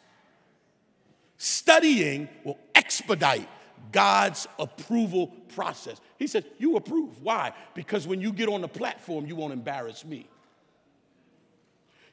[1.38, 3.48] Studying will expedite
[3.92, 6.00] God's approval process.
[6.18, 7.22] He says, You approve.
[7.22, 7.52] Why?
[7.74, 10.28] Because when you get on the platform, you won't embarrass me.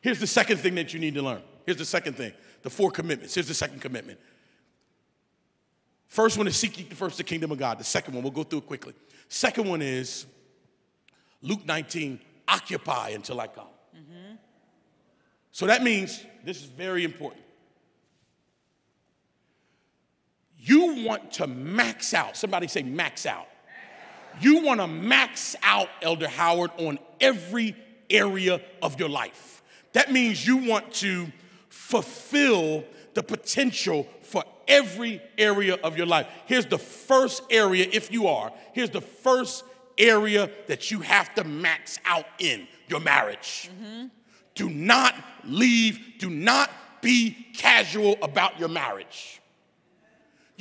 [0.02, 1.42] Here's the second thing that you need to learn.
[1.66, 3.34] Here's the second thing the four commitments.
[3.34, 4.20] Here's the second commitment.
[6.08, 7.80] First one is seek first the kingdom of God.
[7.80, 8.94] The second one, we'll go through it quickly.
[9.30, 10.26] Second one is
[11.42, 13.68] Luke 19, occupy until I come.
[13.96, 14.36] Mm-hmm.
[15.54, 17.42] So that means, this is very important.
[20.62, 22.38] You want to max out.
[22.38, 23.48] Somebody say max out.
[24.40, 27.76] You want to max out, Elder Howard, on every
[28.10, 29.64] area of your life.
[29.94, 31.28] That means you want to
[31.70, 32.84] fulfill
[33.14, 36.28] the potential for every area of your life.
[36.46, 39.66] Here's the first area, if you are, here's the first
[39.98, 43.70] area that you have to max out in your marriage.
[43.84, 44.08] Mm-hmm.
[44.56, 49.41] Do not leave, do not be casual about your marriage.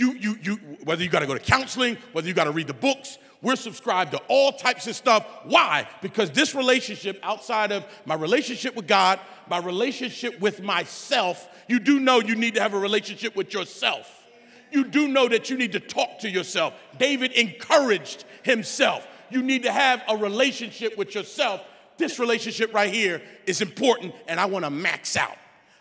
[0.00, 2.68] You, you, you, whether you got to go to counseling, whether you got to read
[2.68, 5.26] the books, we're subscribed to all types of stuff.
[5.44, 5.86] Why?
[6.00, 12.00] Because this relationship, outside of my relationship with God, my relationship with myself, you do
[12.00, 14.26] know you need to have a relationship with yourself.
[14.72, 16.72] You do know that you need to talk to yourself.
[16.96, 19.06] David encouraged himself.
[19.28, 21.60] You need to have a relationship with yourself.
[21.98, 25.36] This relationship right here is important, and I want to max out.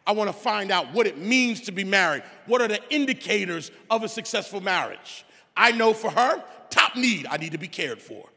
[0.09, 2.23] I want to find out what it means to be married.
[2.47, 5.23] What are the indicators of a successful marriage?
[5.55, 8.27] I know for her, top need, I need to be cared for.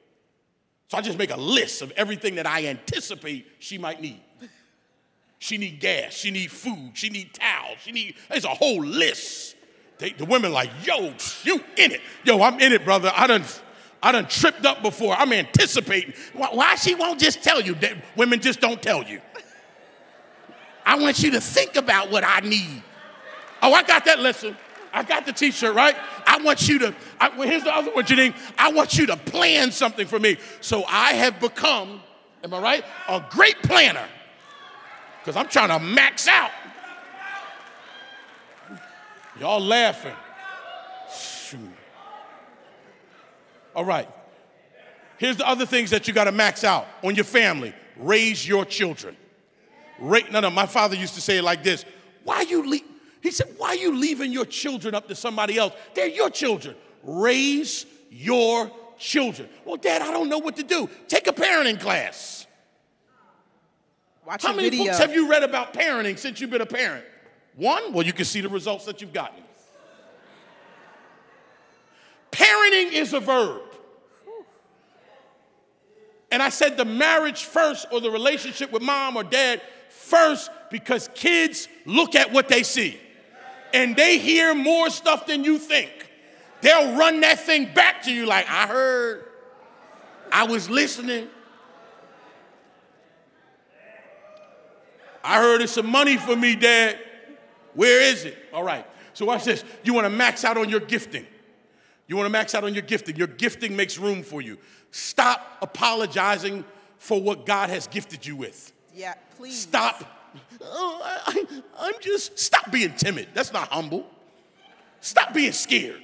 [0.88, 4.20] So I just make a list of everything that I anticipate she might need.
[5.38, 9.56] She need gas, she need food, she need towels, she need, there's a whole list.
[9.96, 12.02] They, the women like, yo, you in it.
[12.22, 13.10] Yo, I'm in it, brother.
[13.16, 13.44] I done,
[14.02, 15.14] I done tripped up before.
[15.14, 16.12] I'm anticipating.
[16.34, 17.78] Why, why she won't just tell you?
[18.14, 19.22] Women just don't tell you.
[20.84, 22.82] I want you to think about what I need.
[23.62, 24.18] Oh, I got that.
[24.18, 24.56] Listen,
[24.92, 25.96] I got the T-shirt right.
[26.26, 26.94] I want you to.
[27.20, 28.34] I, well, here's the other one, Jèneen.
[28.58, 30.36] I want you to plan something for me.
[30.60, 32.02] So I have become,
[32.42, 34.06] am I right, a great planner
[35.20, 36.50] because I'm trying to max out.
[39.38, 40.14] Y'all laughing.
[41.16, 41.60] Shoot.
[43.74, 44.08] All right.
[45.18, 47.72] Here's the other things that you got to max out on your family.
[47.96, 49.16] Raise your children.
[50.02, 51.84] Ra- no, no, my father used to say it like this.
[52.24, 52.82] Why you leave?
[53.22, 55.74] He said, why are you leaving your children up to somebody else?
[55.94, 56.74] They're your children.
[57.04, 59.48] Raise your children.
[59.64, 60.90] Well, Dad, I don't know what to do.
[61.06, 62.48] Take a parenting class.
[64.26, 64.86] Watch How many video.
[64.86, 67.04] books have you read about parenting since you've been a parent?
[67.54, 67.92] One?
[67.92, 69.42] Well, you can see the results that you've gotten.
[72.32, 73.62] Parenting is a verb.
[76.32, 79.60] And I said the marriage first or the relationship with mom or dad
[79.92, 82.98] first because kids look at what they see
[83.72, 85.90] and they hear more stuff than you think.
[86.60, 89.24] They'll run that thing back to you like, I heard,
[90.30, 91.28] I was listening.
[95.24, 96.98] I heard it's some money for me, Dad.
[97.74, 98.36] Where is it?
[98.52, 98.86] All right.
[99.14, 99.64] So watch this.
[99.82, 101.26] You want to max out on your gifting.
[102.06, 103.16] You want to max out on your gifting.
[103.16, 104.58] Your gifting makes room for you.
[104.90, 106.64] Stop apologizing
[106.98, 108.72] for what God has gifted you with.
[108.94, 109.60] Yeah, please.
[109.60, 110.04] Stop.
[110.60, 113.28] Oh, I, am just, stop being timid.
[113.34, 114.06] That's not humble.
[115.00, 116.00] Stop being scared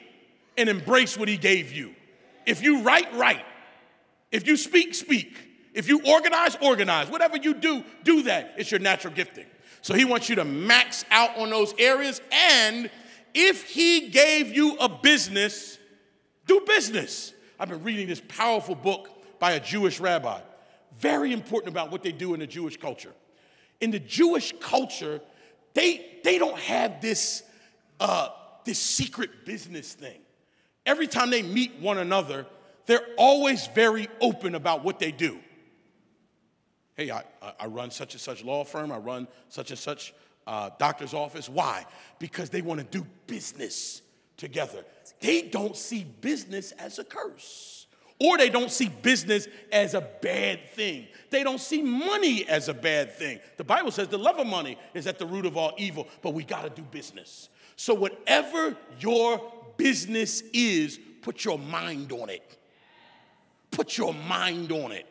[0.56, 1.94] and embrace what he gave you.
[2.44, 3.44] If you write, write.
[4.32, 5.34] If you speak, speak.
[5.72, 7.08] If you organize, organize.
[7.08, 8.54] Whatever you do, do that.
[8.58, 9.46] It's your natural gifting.
[9.82, 12.20] So he wants you to max out on those areas.
[12.32, 12.90] And
[13.34, 15.78] if he gave you a business,
[16.46, 17.32] do business.
[17.60, 19.08] I've been reading this powerful book
[19.38, 20.40] by a Jewish rabbi.
[20.98, 23.12] Very important about what they do in the Jewish culture.
[23.80, 25.20] In the Jewish culture,
[25.74, 27.42] they, they don't have this,
[28.00, 28.30] uh,
[28.64, 30.20] this secret business thing.
[30.84, 32.46] Every time they meet one another,
[32.86, 35.38] they're always very open about what they do.
[36.96, 37.22] Hey, I,
[37.60, 40.12] I run such and such law firm, I run such and such
[40.48, 41.48] uh, doctor's office.
[41.48, 41.84] Why?
[42.18, 44.02] Because they want to do business
[44.36, 44.84] together.
[45.20, 47.86] They don't see business as a curse,
[48.20, 51.06] or they don't see business as a bad thing.
[51.30, 53.38] They don't see money as a bad thing.
[53.56, 56.34] The Bible says the love of money is at the root of all evil, but
[56.34, 57.48] we got to do business.
[57.76, 59.40] So, whatever your
[59.76, 62.58] business is, put your mind on it.
[63.70, 65.06] Put your mind on it.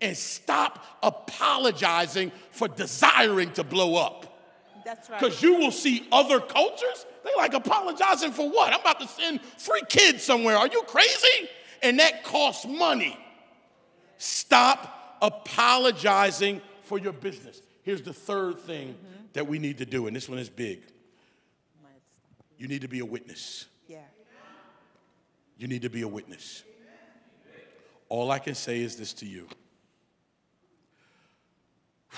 [0.00, 4.38] And stop apologizing for desiring to blow up.
[4.84, 5.20] That's right.
[5.20, 8.72] Because you will see other cultures, they like apologizing for what?
[8.72, 10.56] I'm about to send three kids somewhere.
[10.56, 11.48] Are you crazy?
[11.82, 13.18] And that costs money.
[14.18, 17.60] Stop apologizing for your business.
[17.82, 19.24] Here's the third thing mm-hmm.
[19.34, 20.82] that we need to do, and this one is big.
[22.58, 23.66] You need to be a witness.
[23.86, 23.98] Yeah.
[25.58, 26.62] You need to be a witness.
[28.08, 29.48] All I can say is this to you.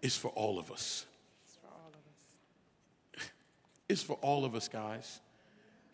[0.00, 1.06] It's for all of us.
[1.44, 3.30] It's for all of us.
[3.88, 5.20] It's for all of us, guys.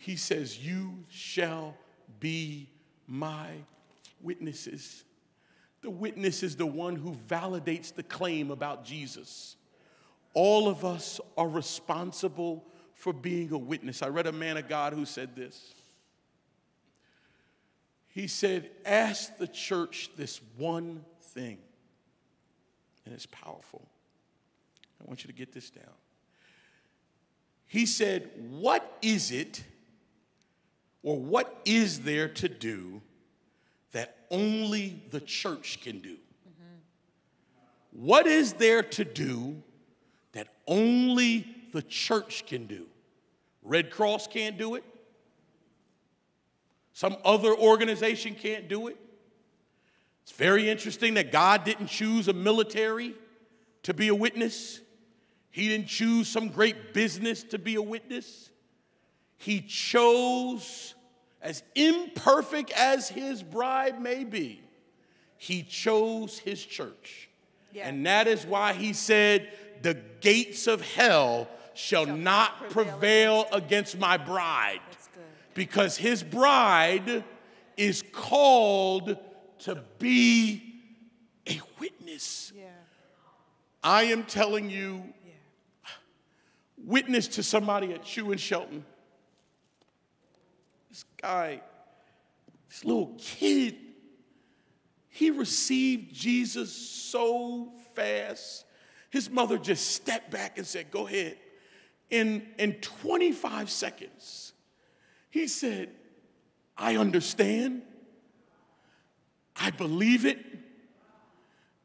[0.05, 1.74] He says, You shall
[2.20, 2.68] be
[3.07, 3.48] my
[4.20, 5.02] witnesses.
[5.80, 9.57] The witness is the one who validates the claim about Jesus.
[10.34, 14.02] All of us are responsible for being a witness.
[14.02, 15.72] I read a man of God who said this.
[18.09, 21.02] He said, Ask the church this one
[21.32, 21.57] thing,
[23.07, 23.88] and it's powerful.
[25.00, 25.94] I want you to get this down.
[27.66, 29.64] He said, What is it,
[31.05, 33.02] or what is there to do
[33.92, 36.14] that only the church can do?
[36.14, 38.07] Mm-hmm.
[38.07, 39.62] What is there to do
[40.32, 42.86] that only the church can do?
[43.62, 44.84] Red Cross can't do it.
[46.94, 48.96] Some other organization can't do it.
[50.22, 53.14] It's very interesting that God didn't choose a military
[53.82, 54.80] to be a witness.
[55.50, 58.48] He didn't choose some great business to be a witness.
[59.37, 60.95] He chose,
[61.43, 64.62] as imperfect as his bride may be,
[65.37, 67.28] he chose his church.
[67.72, 67.89] Yeah.
[67.89, 73.47] And that is why he said, The gates of hell shall, shall not prevail, prevail
[73.53, 74.80] against my bride.
[75.53, 77.22] Because his bride
[77.76, 79.16] is called
[79.61, 80.74] to be
[81.49, 82.53] a witness.
[82.57, 82.64] Yeah.
[83.82, 85.03] I am telling you
[86.85, 88.82] witness to somebody at Chew and Chelten.
[90.95, 91.61] This guy,
[92.68, 93.74] this little kid,
[95.09, 98.64] he received Jesus so fast.
[99.11, 101.36] His mother just stepped back and said, Go ahead.
[102.11, 104.53] In, in 25 seconds,
[105.30, 105.90] he said,
[106.78, 107.82] I understand,
[109.56, 110.39] I believe it,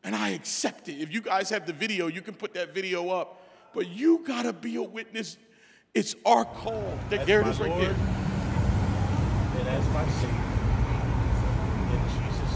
[0.03, 1.01] and I accept it.
[1.01, 3.41] If you guys have the video, you can put that video up
[3.73, 5.37] but you got to be a witness.
[5.93, 6.97] It's our call.
[7.09, 8.18] That Garrett is right Lord, there.
[9.69, 10.35] And as my Savior.
[11.91, 12.55] In Jesus'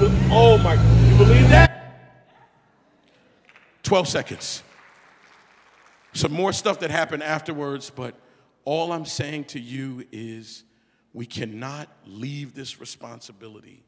[0.00, 0.30] name.
[0.32, 1.68] oh my, you believe that?
[3.82, 4.62] 12 seconds.
[6.14, 8.14] Some more stuff that happened afterwards, but
[8.64, 10.64] all I'm saying to you is
[11.12, 13.84] we cannot leave this responsibility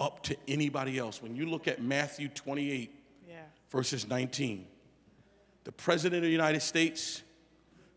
[0.00, 1.22] up to anybody else.
[1.22, 2.94] When you look at Matthew 28,
[3.28, 3.36] yeah.
[3.70, 4.66] verses 19,
[5.64, 7.22] the President of the United States,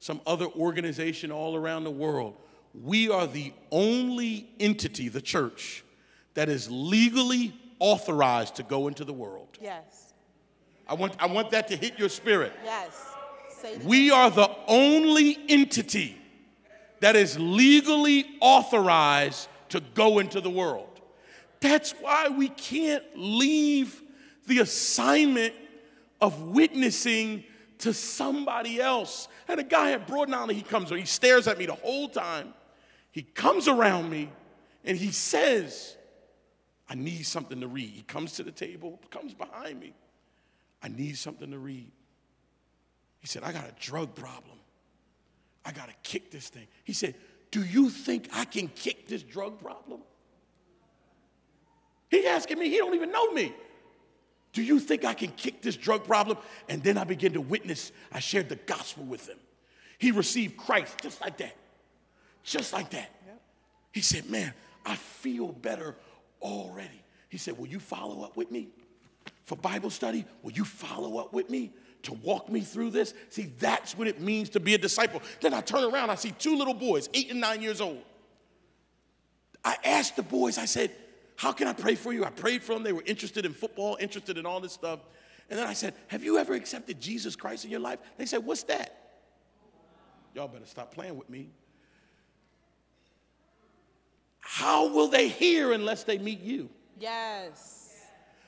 [0.02, 2.36] some other organization all around the world,
[2.74, 5.84] we are the only entity, the church,
[6.34, 9.48] that is legally authorized to go into the world.
[9.62, 10.14] Yes.
[10.88, 12.52] I want, I want that to hit your spirit.
[12.66, 13.08] Yes.
[13.86, 16.18] We are the only entity
[17.00, 21.00] that is legally authorized to go into the world.
[21.60, 24.02] That's why we can't leave
[24.48, 25.54] the assignment
[26.20, 27.44] of witnessing
[27.82, 29.28] to somebody else.
[29.48, 32.10] And a guy at Broad and Erie, he comes, he stares at me the whole
[32.10, 32.54] time.
[33.12, 34.30] He comes around me
[34.84, 35.98] and he says,
[36.90, 37.90] I need something to read.
[37.90, 39.94] He comes to the table, comes behind me.
[40.84, 41.92] I need something to read.
[43.20, 44.58] He said, I got a drug problem.
[45.64, 46.68] I got to kick this thing.
[46.84, 47.16] He said,
[47.52, 50.02] Do you think I can kick this drug problem?
[52.10, 53.54] He's asking me, he don't even know me.
[54.54, 56.38] Do you think I can kick this drug problem?
[56.68, 57.92] And then I began to witness.
[58.12, 59.38] I shared the gospel with him.
[59.98, 61.56] He received Christ just like that.
[62.44, 63.10] Just like that.
[63.92, 64.54] He said, Man,
[64.86, 65.96] I feel better
[66.42, 67.02] already.
[67.30, 68.70] He said, Will you follow up with me
[69.46, 70.26] for Bible study?
[70.44, 71.72] Will you follow up with me
[72.04, 73.14] to walk me through this?
[73.30, 75.22] See, that's what it means to be a disciple.
[75.40, 78.02] Then I turn around, I see two little boys, eight and nine years old.
[79.64, 80.92] I asked the boys, I said,
[81.42, 82.24] How can I pray for you?
[82.24, 82.84] I prayed for them.
[82.84, 85.00] They were interested in football, interested in all this stuff.
[85.50, 87.98] And then I said, Have you ever accepted Jesus Christ in your life?
[88.18, 89.24] They said, What's that?
[90.36, 91.50] Y'all better stop playing with me.
[94.40, 96.70] How will they hear unless they meet you?
[97.00, 97.90] Yes.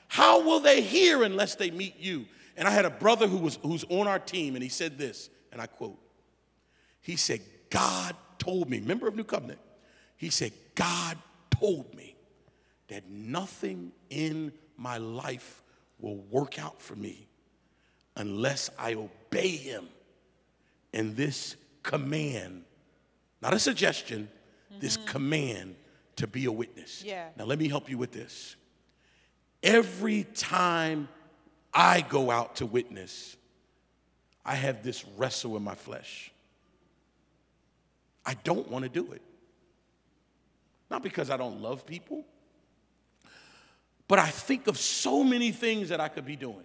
[0.06, 2.26] How will they hear unless they meet you?
[2.56, 5.30] And I had a brother who was who's on our team, and he said this,
[5.50, 5.98] and I quote,
[7.00, 7.40] he said,
[7.70, 9.58] God told me, member of New Covenant,
[10.16, 11.18] he said, God
[11.50, 12.13] told me
[12.88, 15.62] that nothing in my life
[15.98, 17.28] will work out for me
[18.16, 19.88] unless I obey him
[20.92, 22.64] in this command,
[23.42, 24.28] not a suggestion,
[24.78, 25.06] this mm-hmm.
[25.08, 25.76] command
[26.16, 27.02] to be a witness.
[27.04, 27.28] Yeah.
[27.36, 28.56] Now, let me help you with this.
[29.62, 31.08] Every time
[31.72, 33.36] I go out to witness,
[34.44, 36.30] I have this wrestle in my flesh.
[38.26, 39.22] I don't want to do it.
[40.90, 42.24] Not because I don't love people,
[44.08, 46.64] but I think of so many things that I could be doing.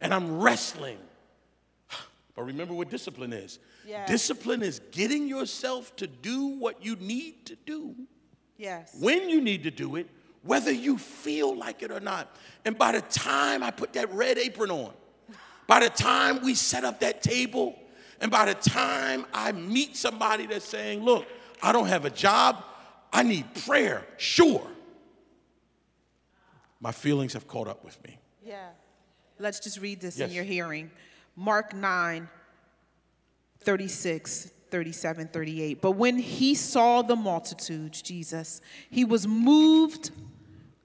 [0.00, 0.98] And I'm wrestling.
[2.36, 4.08] But remember what discipline is Yes.
[4.08, 7.94] discipline is getting yourself to do what you need to do
[8.56, 8.96] Yes.
[8.98, 10.08] when you need to do it,
[10.42, 12.34] whether you feel like it or not.
[12.64, 14.92] And by the time I put that red apron on,
[15.66, 17.78] by the time we set up that table,
[18.20, 21.26] and by the time I meet somebody that's saying, Look,
[21.62, 22.64] I don't have a job,
[23.12, 24.66] I need prayer, sure.
[26.84, 28.18] My feelings have caught up with me.
[28.44, 28.68] Yeah.
[29.38, 30.28] Let's just read this Yes.
[30.28, 30.90] in your hearing.
[31.34, 32.28] Mark 9,
[33.60, 35.80] 36, 37, 38.
[35.80, 40.10] But when he saw the multitudes, Jesus, he was moved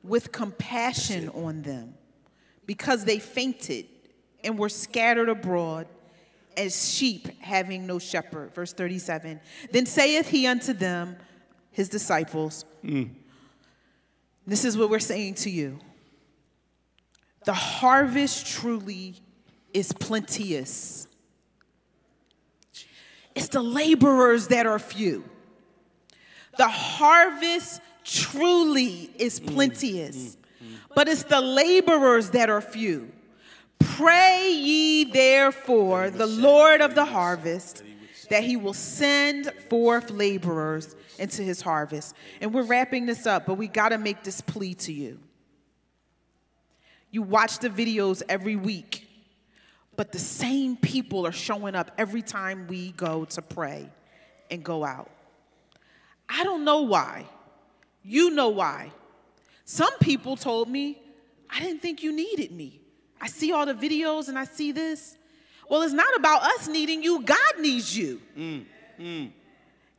[0.02, 1.96] with compassion on them
[2.66, 3.86] because they fainted
[4.42, 5.86] and were scattered abroad
[6.56, 8.56] as sheep having no shepherd.
[8.56, 9.42] Verse 37.
[9.74, 11.18] Then saith he unto them,
[11.72, 13.10] his disciples, mm.
[14.48, 15.78] this is what we're saying to you.
[17.46, 19.16] The harvest truly
[19.74, 21.08] is plenteous.
[23.36, 25.24] It's the laborers that are few.
[26.58, 30.36] The harvest truly is plenteous,
[30.94, 33.12] but it's the laborers that are few.
[33.80, 37.84] Pray ye therefore the Lord of the harvest
[38.30, 42.16] that he will send forth laborers into his harvest.
[42.42, 45.20] And we're wrapping this up, but we got to make this plea to you.
[47.12, 49.08] You watch the videos every week,
[49.96, 53.90] but the same people are showing up every time we go to pray
[54.52, 55.10] and go out.
[56.28, 57.26] I don't know why.
[58.04, 58.92] You know why.
[59.66, 61.02] Some people told me,
[61.50, 62.80] I didn't think you needed me.
[63.20, 65.18] I see all the videos and I see this.
[65.70, 68.22] Well, it's not about us needing you, God needs you.
[68.38, 68.66] Mm,
[69.00, 69.32] mm.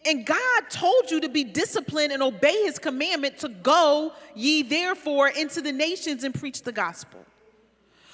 [0.06, 5.28] And God told you to be disciplined and obey his commandment to go ye therefore
[5.28, 7.20] into the nations and preach the gospel.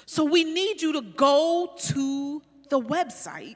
[0.05, 3.55] So we need you to go to the website,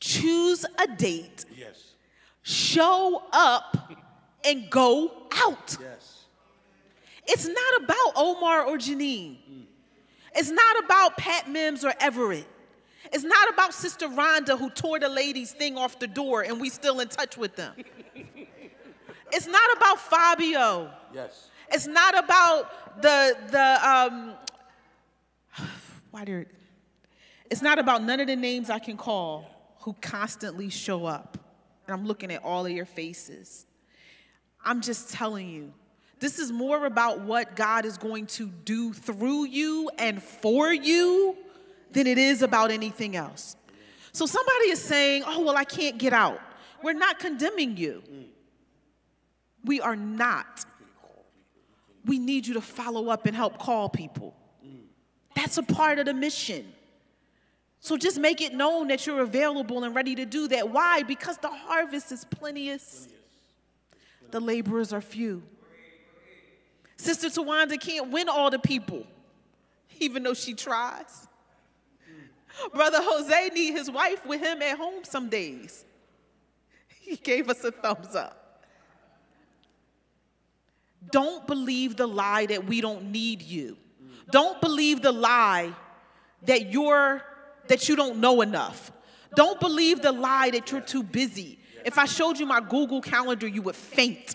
[0.00, 1.94] choose a date, Yes.
[2.42, 3.92] show up,
[4.44, 5.76] and go out.
[5.80, 6.24] Yes.
[7.26, 9.36] It's not about Omar or Jèneen.
[10.34, 12.46] It's not about Pat Mims or Everett.
[13.12, 16.68] It's not about Sister Rhonda who tore the lady's thing off the door and we
[16.68, 17.74] still in touch with them.
[19.32, 20.90] it's not about Fabio.
[21.14, 21.48] Yes.
[21.72, 24.34] It's not about the the um
[26.10, 26.46] why did
[27.50, 29.44] it's not about none of the names I can call
[29.80, 31.36] who constantly show up.
[31.86, 33.66] And I'm looking at all of your faces.
[34.64, 35.72] I'm just telling you,
[36.20, 41.36] this is more about what God is going to do through you and for you
[41.92, 43.56] than it is about anything else.
[44.12, 46.40] So somebody is saying, oh, well, I can't get out.
[46.82, 48.02] We're not condemning you.
[49.64, 50.64] We are not.
[52.04, 54.34] We need you to follow up and help call people.
[55.36, 56.72] That's a part of the mission.
[57.78, 60.70] So just make it known that you're available and ready to do that.
[60.70, 61.02] Why?
[61.02, 63.08] Because the harvest is plenteous,
[64.30, 65.42] the laborers are few.
[66.96, 69.06] Sister Tawanda can't win all the people.
[70.00, 71.28] even though she tries.
[72.74, 75.84] Brother Jose need his wife with him at home some days.
[77.00, 78.64] He gave us a thumbs up.
[81.10, 83.76] Don't believe the lie that we don't need you.
[84.30, 85.74] Don't believe the lie
[86.42, 87.22] that you're
[87.68, 88.92] that you don't know enough.
[89.34, 91.58] Don't believe the lie that you're too busy.
[91.84, 94.34] If I showed you my Google calendar, you would faint.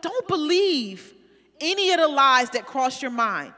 [0.00, 1.14] Don't believe
[1.60, 3.52] any of the lies that cross your mind.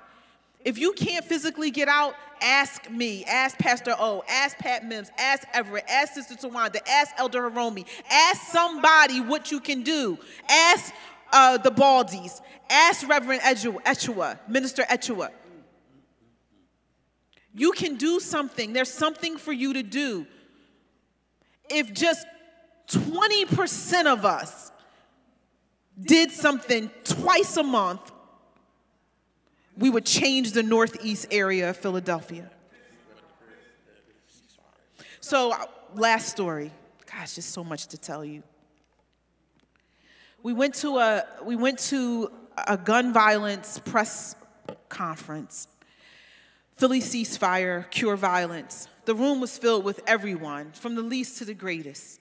[0.65, 2.15] If you can't physically get out,
[2.45, 7.51] ask me, ask Pastor O, ask Pat Mims, ask Everett, ask Sister Tawanda, ask Elder
[7.51, 10.19] Hiromi, ask somebody what you can do.
[10.49, 10.93] Ask
[11.33, 12.41] uh, the Baldies,
[12.71, 15.31] ask Reverend Echua, Minister Echua.
[17.55, 18.73] You can do something.
[18.73, 20.27] There's something for you to do.
[21.71, 22.27] If just
[22.89, 24.71] 20% of us
[25.99, 28.12] did something twice a month,
[29.77, 32.51] we would change the northeast area of Philadelphia.
[35.21, 35.55] So,
[35.95, 36.71] last story.
[37.11, 38.43] Gosh, just so much to tell you.
[40.43, 42.31] We went to a we went to
[42.67, 44.37] a gun violence press
[44.89, 45.69] conference.
[46.77, 48.89] Philly ceasefire, cure violence.
[49.05, 52.21] The room was filled with everyone, from the least to the greatest.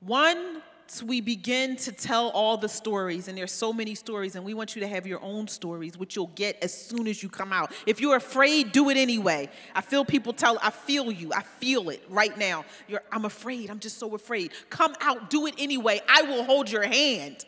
[0.00, 0.62] One
[1.06, 4.74] we begin to tell all the stories, and there's so many stories, and we want
[4.74, 7.72] you to have your own stories, which you'll get as soon as you come out.
[7.86, 9.48] If you're afraid, do it anyway.
[9.74, 12.64] I feel people tell, I feel you, I feel it right now.
[12.88, 14.50] You're, I'm afraid, I'm just so afraid.
[14.68, 16.00] Come out, do it anyway.
[16.08, 17.44] I will hold your hand.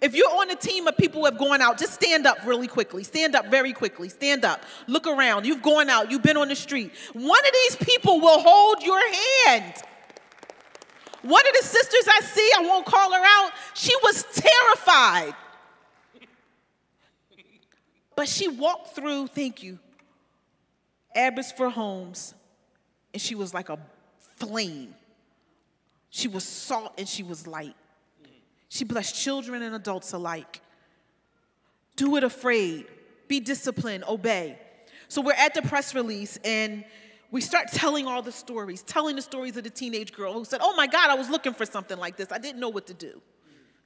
[0.00, 2.68] If you're on a team of people who have gone out, just stand up really
[2.68, 3.02] quickly.
[3.02, 4.08] Stand up very quickly.
[4.08, 4.62] Stand up.
[4.86, 5.44] Look around.
[5.44, 6.10] You've gone out.
[6.10, 6.92] You've been on the street.
[7.12, 9.00] One of these people will hold your
[9.46, 9.74] hand.
[11.22, 15.34] One of the sisters I see, I won't call her out, she was terrified.
[18.14, 19.78] But she walked through, thank you,
[21.14, 22.34] Abbotsford Homes,
[23.12, 23.78] and she was like a
[24.36, 24.94] flame.
[26.10, 27.76] She was salt and she was light.
[28.68, 30.60] She blessed children and adults alike.
[31.96, 32.86] Do it afraid,
[33.26, 34.58] be disciplined, obey.
[35.08, 36.84] So we're at the press release, and
[37.30, 40.60] we start telling all the stories, telling the stories of the teenage girl who said,
[40.62, 42.28] Oh my God, I was looking for something like this.
[42.32, 43.20] I didn't know what to do.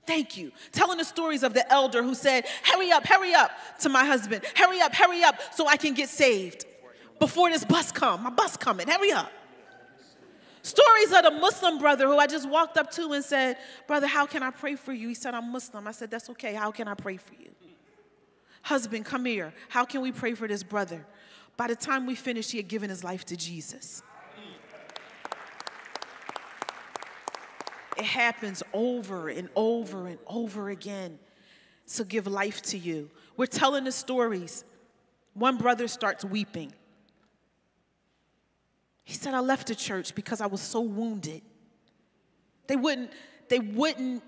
[0.06, 0.52] Thank you.
[0.73, 3.51] Telling the stories of the elder who said, Hurry up, hurry up
[3.81, 4.44] to my husband.
[4.55, 6.66] Hurry up, hurry up so I can get saved
[7.19, 8.23] before this bus come.
[8.23, 9.31] My bus coming, hurry up.
[10.62, 13.59] Stories of the Muslim brother who I just walked up to and said,
[13.89, 15.09] Brother, how can I pray for you?
[15.09, 15.89] He said, I'm Muslim.
[15.89, 16.55] I said, That's okay.
[16.55, 17.51] How can I pray for you?
[18.62, 19.52] Husband, come here.
[19.69, 21.05] How can we pray for this brother?
[21.56, 24.02] By the time we finished, he had given his life to Jesus.
[27.96, 31.18] It happens over and over and over again
[31.94, 33.10] to give life to you.
[33.36, 34.64] We're telling the stories.
[35.34, 36.72] One brother starts weeping.
[39.04, 41.42] He said, I left the church because I was so wounded.
[42.66, 43.10] They wouldn't,
[43.48, 44.22] they wouldn't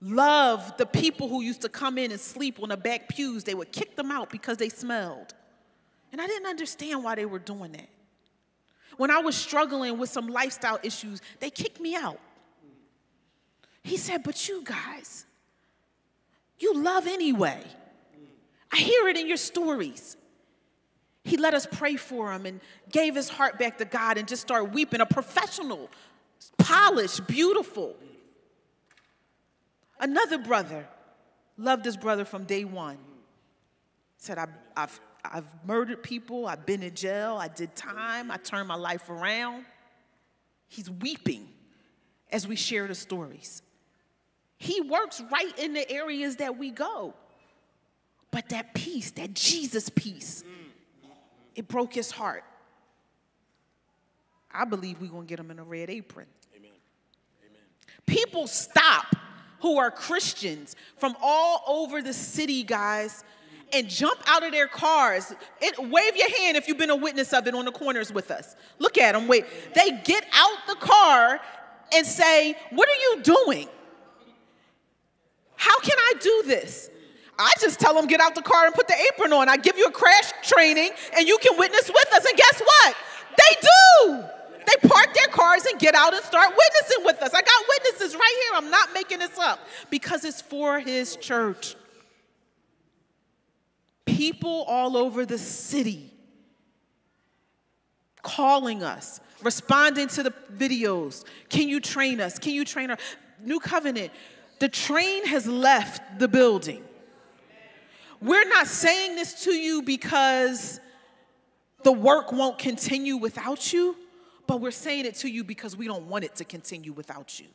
[0.00, 3.44] love the people who used to come in and sleep on the back pews.
[3.44, 5.34] They would kick them out because they smelled.
[6.12, 7.88] And I didn't understand why they were doing that.
[8.96, 12.20] When I was struggling with some lifestyle issues, they kicked me out.
[13.82, 15.24] He said, But you guys,
[16.58, 17.62] you love anyway.
[18.72, 20.16] I hear it in your stories.
[21.24, 22.60] He let us pray for him and
[22.90, 25.00] gave his heart back to God and just started weeping.
[25.00, 25.90] A professional,
[26.58, 27.96] polished, beautiful.
[29.98, 30.88] Another brother
[31.56, 32.98] loved his brother from day one.
[34.16, 38.68] Said, I've, I've I've murdered people, I've been in jail, I did time, I turned
[38.68, 39.64] my life around.
[40.68, 41.48] He's weeping
[42.30, 43.62] as we share the stories.
[44.56, 47.14] He works right in the areas that we go.
[48.30, 50.44] But that peace, that Jesus peace,
[51.54, 52.44] it broke his heart.
[54.52, 56.26] I believe we're going to get him in a red apron.
[56.56, 56.70] Amen.
[57.42, 57.62] Amen.
[58.06, 59.16] People stop
[59.60, 63.24] who are Christians from all over the city, guys,
[63.72, 65.32] and jump out of their cars.
[65.60, 68.30] It, wave your hand if you've been a witness of it on the corners with
[68.30, 68.56] us.
[68.78, 69.28] Look at them.
[69.28, 69.44] Wait.
[69.74, 71.40] They get out the car
[71.94, 73.68] and say, What are you doing?
[75.56, 76.90] How can I do this?
[77.38, 79.48] I just tell them, Get out the car and put the apron on.
[79.48, 82.24] I give you a crash training and you can witness with us.
[82.24, 82.96] And guess what?
[83.36, 84.24] They do.
[84.66, 87.34] They park their cars and get out and start witnessing with us.
[87.34, 88.58] I got witnesses right here.
[88.58, 89.58] I'm not making this up
[89.90, 91.74] because it's for his church
[94.16, 96.10] people all over the city
[98.22, 101.24] calling us, responding to the videos.
[101.48, 102.38] Can you train us?
[102.38, 102.98] Can you train our
[103.42, 104.12] new covenant?
[104.58, 106.82] The train has left the building.
[108.20, 110.80] We're not saying this to you because
[111.82, 113.96] the work won't continue without you,
[114.46, 117.46] but we're saying it to you because we don't want it to continue without you.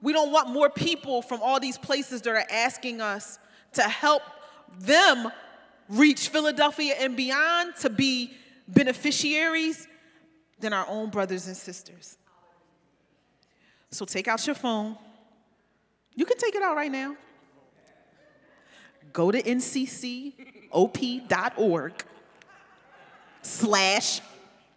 [0.00, 3.38] We don't want more people from all these places that are asking us
[3.74, 4.22] to help
[4.78, 5.30] them
[5.88, 8.32] reach Philadelphia and beyond to be
[8.66, 9.86] beneficiaries
[10.58, 12.16] than our own brothers and sisters.
[13.90, 14.96] So take out your phone.
[16.14, 17.16] You can take it out right now.
[19.12, 20.72] Go to nccop.org
[23.42, 24.20] slash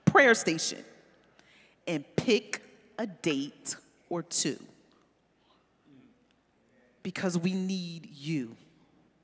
[0.06, 0.84] prayer station
[1.88, 2.62] and pick
[3.00, 3.76] a date
[4.10, 4.60] or two
[7.02, 8.56] because we need you.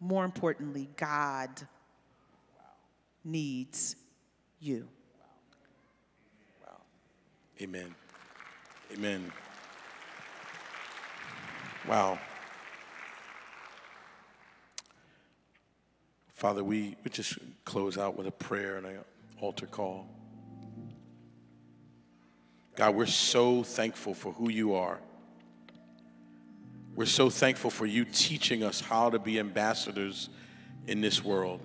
[0.04, 1.50] More importantly, God
[3.24, 3.96] needs
[4.60, 4.90] you.
[7.62, 7.96] Amen.
[8.92, 9.32] Amen.
[11.88, 12.20] Wow.
[16.34, 19.00] Father, we, we just close out with a prayer and an
[19.40, 20.10] altar call.
[22.76, 25.00] God, we're so thankful for who you are.
[26.96, 30.30] We're so thankful for you teaching us how to be ambassadors
[30.86, 31.60] in this world.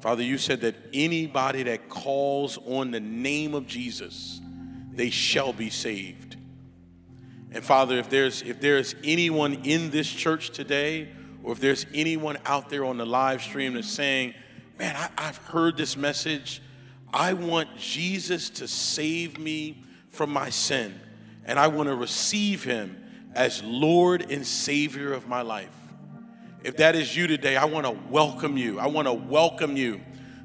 [0.00, 4.40] Father, you said that anybody that calls on the name of Jesus,
[4.92, 6.36] they shall be saved.
[7.50, 11.08] And Father, if there's if there's anyone in this church today,
[11.42, 14.34] or if there's anyone out there on the live stream that's saying,
[14.78, 16.60] Man, I, I've heard this message.
[17.12, 21.00] I want Jesus to save me from my sin,
[21.44, 23.02] and I want to receive him
[23.36, 25.68] as Lord and Savior of my life.
[26.64, 28.80] If that is you today, I want to welcome you.
[28.80, 30.00] I want to welcome you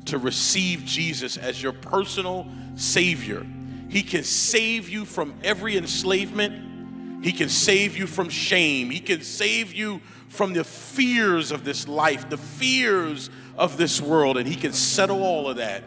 [0.06, 3.46] to receive Jesus as your personal Savior.
[3.90, 9.22] He can save you from every enslavement, He can save you from shame, He can
[9.22, 14.56] save you from the fears of this life, the fears of this world, and He
[14.56, 15.84] can settle all of that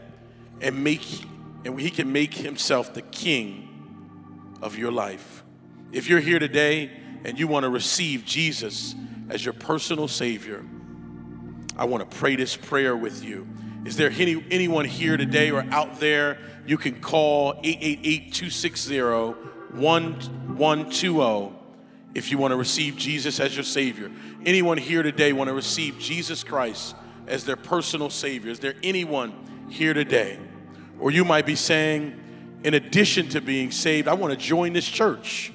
[0.60, 1.06] and make
[1.64, 5.33] and He can make Himself the King of your life.
[5.94, 6.90] If you're here today
[7.24, 8.96] and you want to receive Jesus
[9.30, 10.64] as your personal Savior,
[11.76, 13.46] I want to pray this prayer with you.
[13.84, 21.52] Is there any, anyone here today or out there you can call 888 260 1120
[22.14, 24.10] if you want to receive Jesus as your Savior?
[24.44, 26.96] Anyone here today want to receive Jesus Christ
[27.28, 28.50] as their personal Savior?
[28.50, 30.40] Is there anyone here today?
[30.98, 32.20] Or you might be saying,
[32.64, 35.52] in addition to being saved, I want to join this church.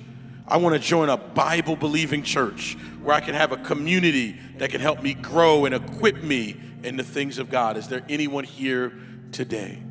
[0.49, 4.71] I want to join a Bible believing church where I can have a community that
[4.71, 7.77] can help me grow and equip me in the things of God.
[7.77, 8.93] Is there anyone here
[9.31, 9.83] today?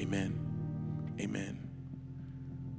[0.00, 1.16] Amen.
[1.20, 1.68] Amen.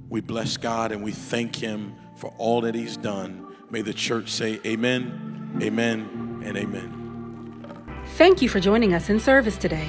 [0.08, 3.54] We bless God and we thank Him for all that He's done.
[3.70, 6.98] May the church say, Amen, Amen, and Amen.
[8.16, 9.88] Thank you for joining us in service today.